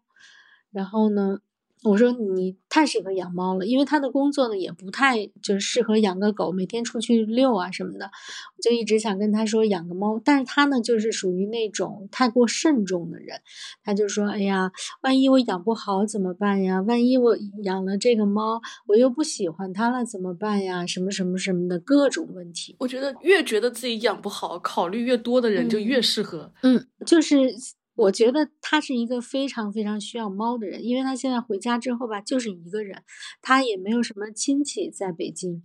[0.72, 1.40] 然后呢。
[1.86, 10.20] 我说你太适合养猫了，因为他的工作呢也不太就是适合养个狗，每天出去遛啊什么的，我就一直想跟他说养个猫。
[10.24, 13.40] 但是他呢就是属于那种太过慎重的人，
[13.84, 14.72] 他就说：“哎呀，
[15.02, 16.82] 万一我养不好怎么办呀？
[16.82, 20.86] 万一我养了这个猫，我又不喜欢它了怎么办呀？
[20.88, 26.52] 什么什么什么的各种问题。”我觉得越觉得自己养不好，考虑越多的人就越适合。
[26.64, 27.54] 嗯，就是。
[27.96, 33.04] 我觉得他是一个非常非常需要猫的人，因为他现在回家之后吧，就是一个人，
[33.42, 35.64] 他也没有什么亲戚在北京。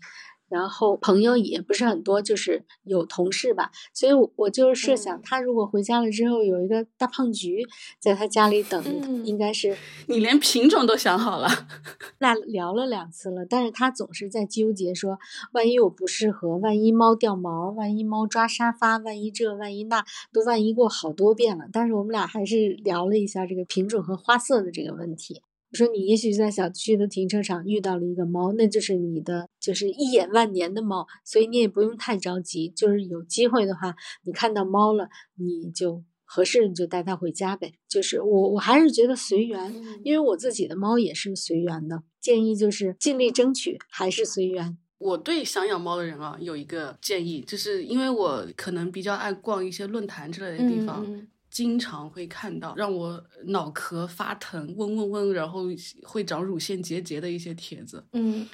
[0.50, 7.64] 然后朋友也不是很多，就是有同事吧，所以我就是设想他如果回家了之后有一个大胖橘
[7.98, 9.76] 在他家里等，应该是
[10.08, 11.48] 你连品种都想好了。
[12.18, 15.18] 那聊了两次了，但是他总是在纠结说，
[15.52, 21.66] 万一我不适合，万一猫掉毛，万一猫抓沙发，万一这万一那，都万一过好多遍了。
[21.72, 25.42] 但是我们俩还是聊了一下这个品种和花色的这个问题。
[25.72, 32.68] 我说你也许在小区的停车场遇到了一个猫，那就是你的，就是一眼万年的猫，所以你也不用太着急。
[32.70, 33.94] 就是有机会的话，
[34.24, 37.74] 你看到猫了，你就合适你就带它回家呗。
[37.88, 42.02] 就是我我还是觉得随缘，因为我自己的猫也是随缘的。
[42.20, 44.76] 建议就是尽力争取，还是随缘。
[44.98, 51.06] 我对想养猫的人啊有一个建议，就是因为我可能比较爱逛一些论坛之类的地方。
[51.50, 55.64] 经常会看到让我脑壳发疼、嗡嗡嗡，然后
[56.04, 58.04] 会长乳腺结节的一些帖子。
[58.12, 58.48] 嗯，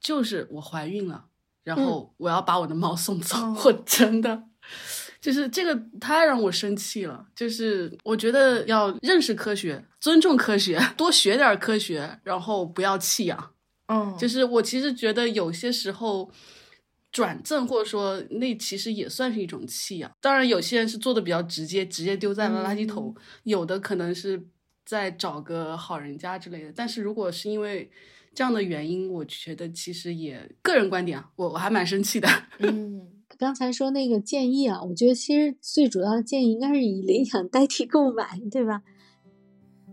[0.00, 1.26] 就是我怀孕了，
[1.62, 3.36] 然后我要把我的猫送走。
[3.64, 4.42] 我真的，
[5.20, 7.26] 就是这个太让我生气了。
[7.36, 13.52] 就是我觉得要认识科学，尊重科学，多学点科学，然后不要弃养。
[13.86, 16.30] 嗯，就是我其实觉得有些时候。
[17.12, 24.42] 转赠或者说那其实也算是一种弃养，当然有些人是做的比较直接，直接丢在了垃圾桶，有的可能是
[24.86, 26.72] 在找个好人家之类的。
[26.74, 27.90] 但是如果是因为
[28.34, 32.26] 这样的原因，我觉得其实也个人观点啊，我我还蛮生气的。
[32.60, 33.06] 嗯，
[33.36, 38.82] 刚才说那个建议啊，我觉得其实最主要的建议应该是以领养代替购买，对吧？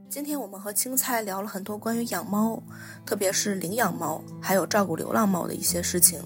[0.07, 2.63] 今天我们和青菜聊了很多关于养猫，
[3.05, 6.19] 特别是领养猫，还有照顾流浪猫的一些事情。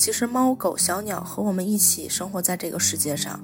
[0.00, 3.38] 其实猫狗小鸟和我们一起生活在这个世界上，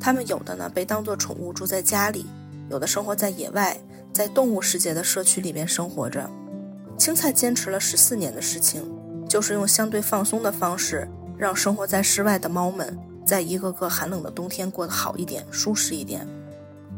[0.00, 2.26] 它们有的呢被当作宠物住在家里，
[2.68, 3.78] 有的生活在野外，
[4.12, 6.28] 在动物世界的社区里面生活着。
[6.98, 8.82] 青菜坚持了十四年的事情，
[9.28, 11.08] 就是用相对放松的方式，
[11.38, 16.26] 让生活在室外的猫们，在一个个寒冷的冬天过得好一点，舒适一点。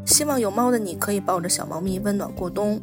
[0.06, 2.80] 希望有猫的你可以抱着小猫咪温暖过冬，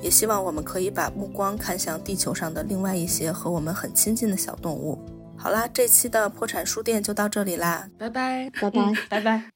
[0.00, 4.96] 也希望我们可以把目光看向地球上的另外一些和我们很亲近的小动物。
[5.36, 9.50] 好啦，这期的破产书店就到这里啦，拜拜，拜拜，拜拜。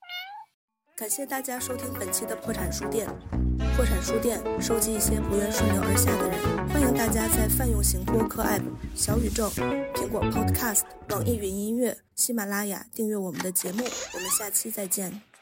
[0.97, 3.07] 感谢大家收听本期的破产书店。
[3.77, 8.63] 破产书店收集一些不愿顺流而下的人，欢迎大家在泛用型播客 App、
[8.95, 9.51] 小宇宙、
[9.95, 13.85] 苹果 Podcast、网易云音乐、喜马拉雅订阅我们的节目。
[14.15, 15.36] 我们下期再见。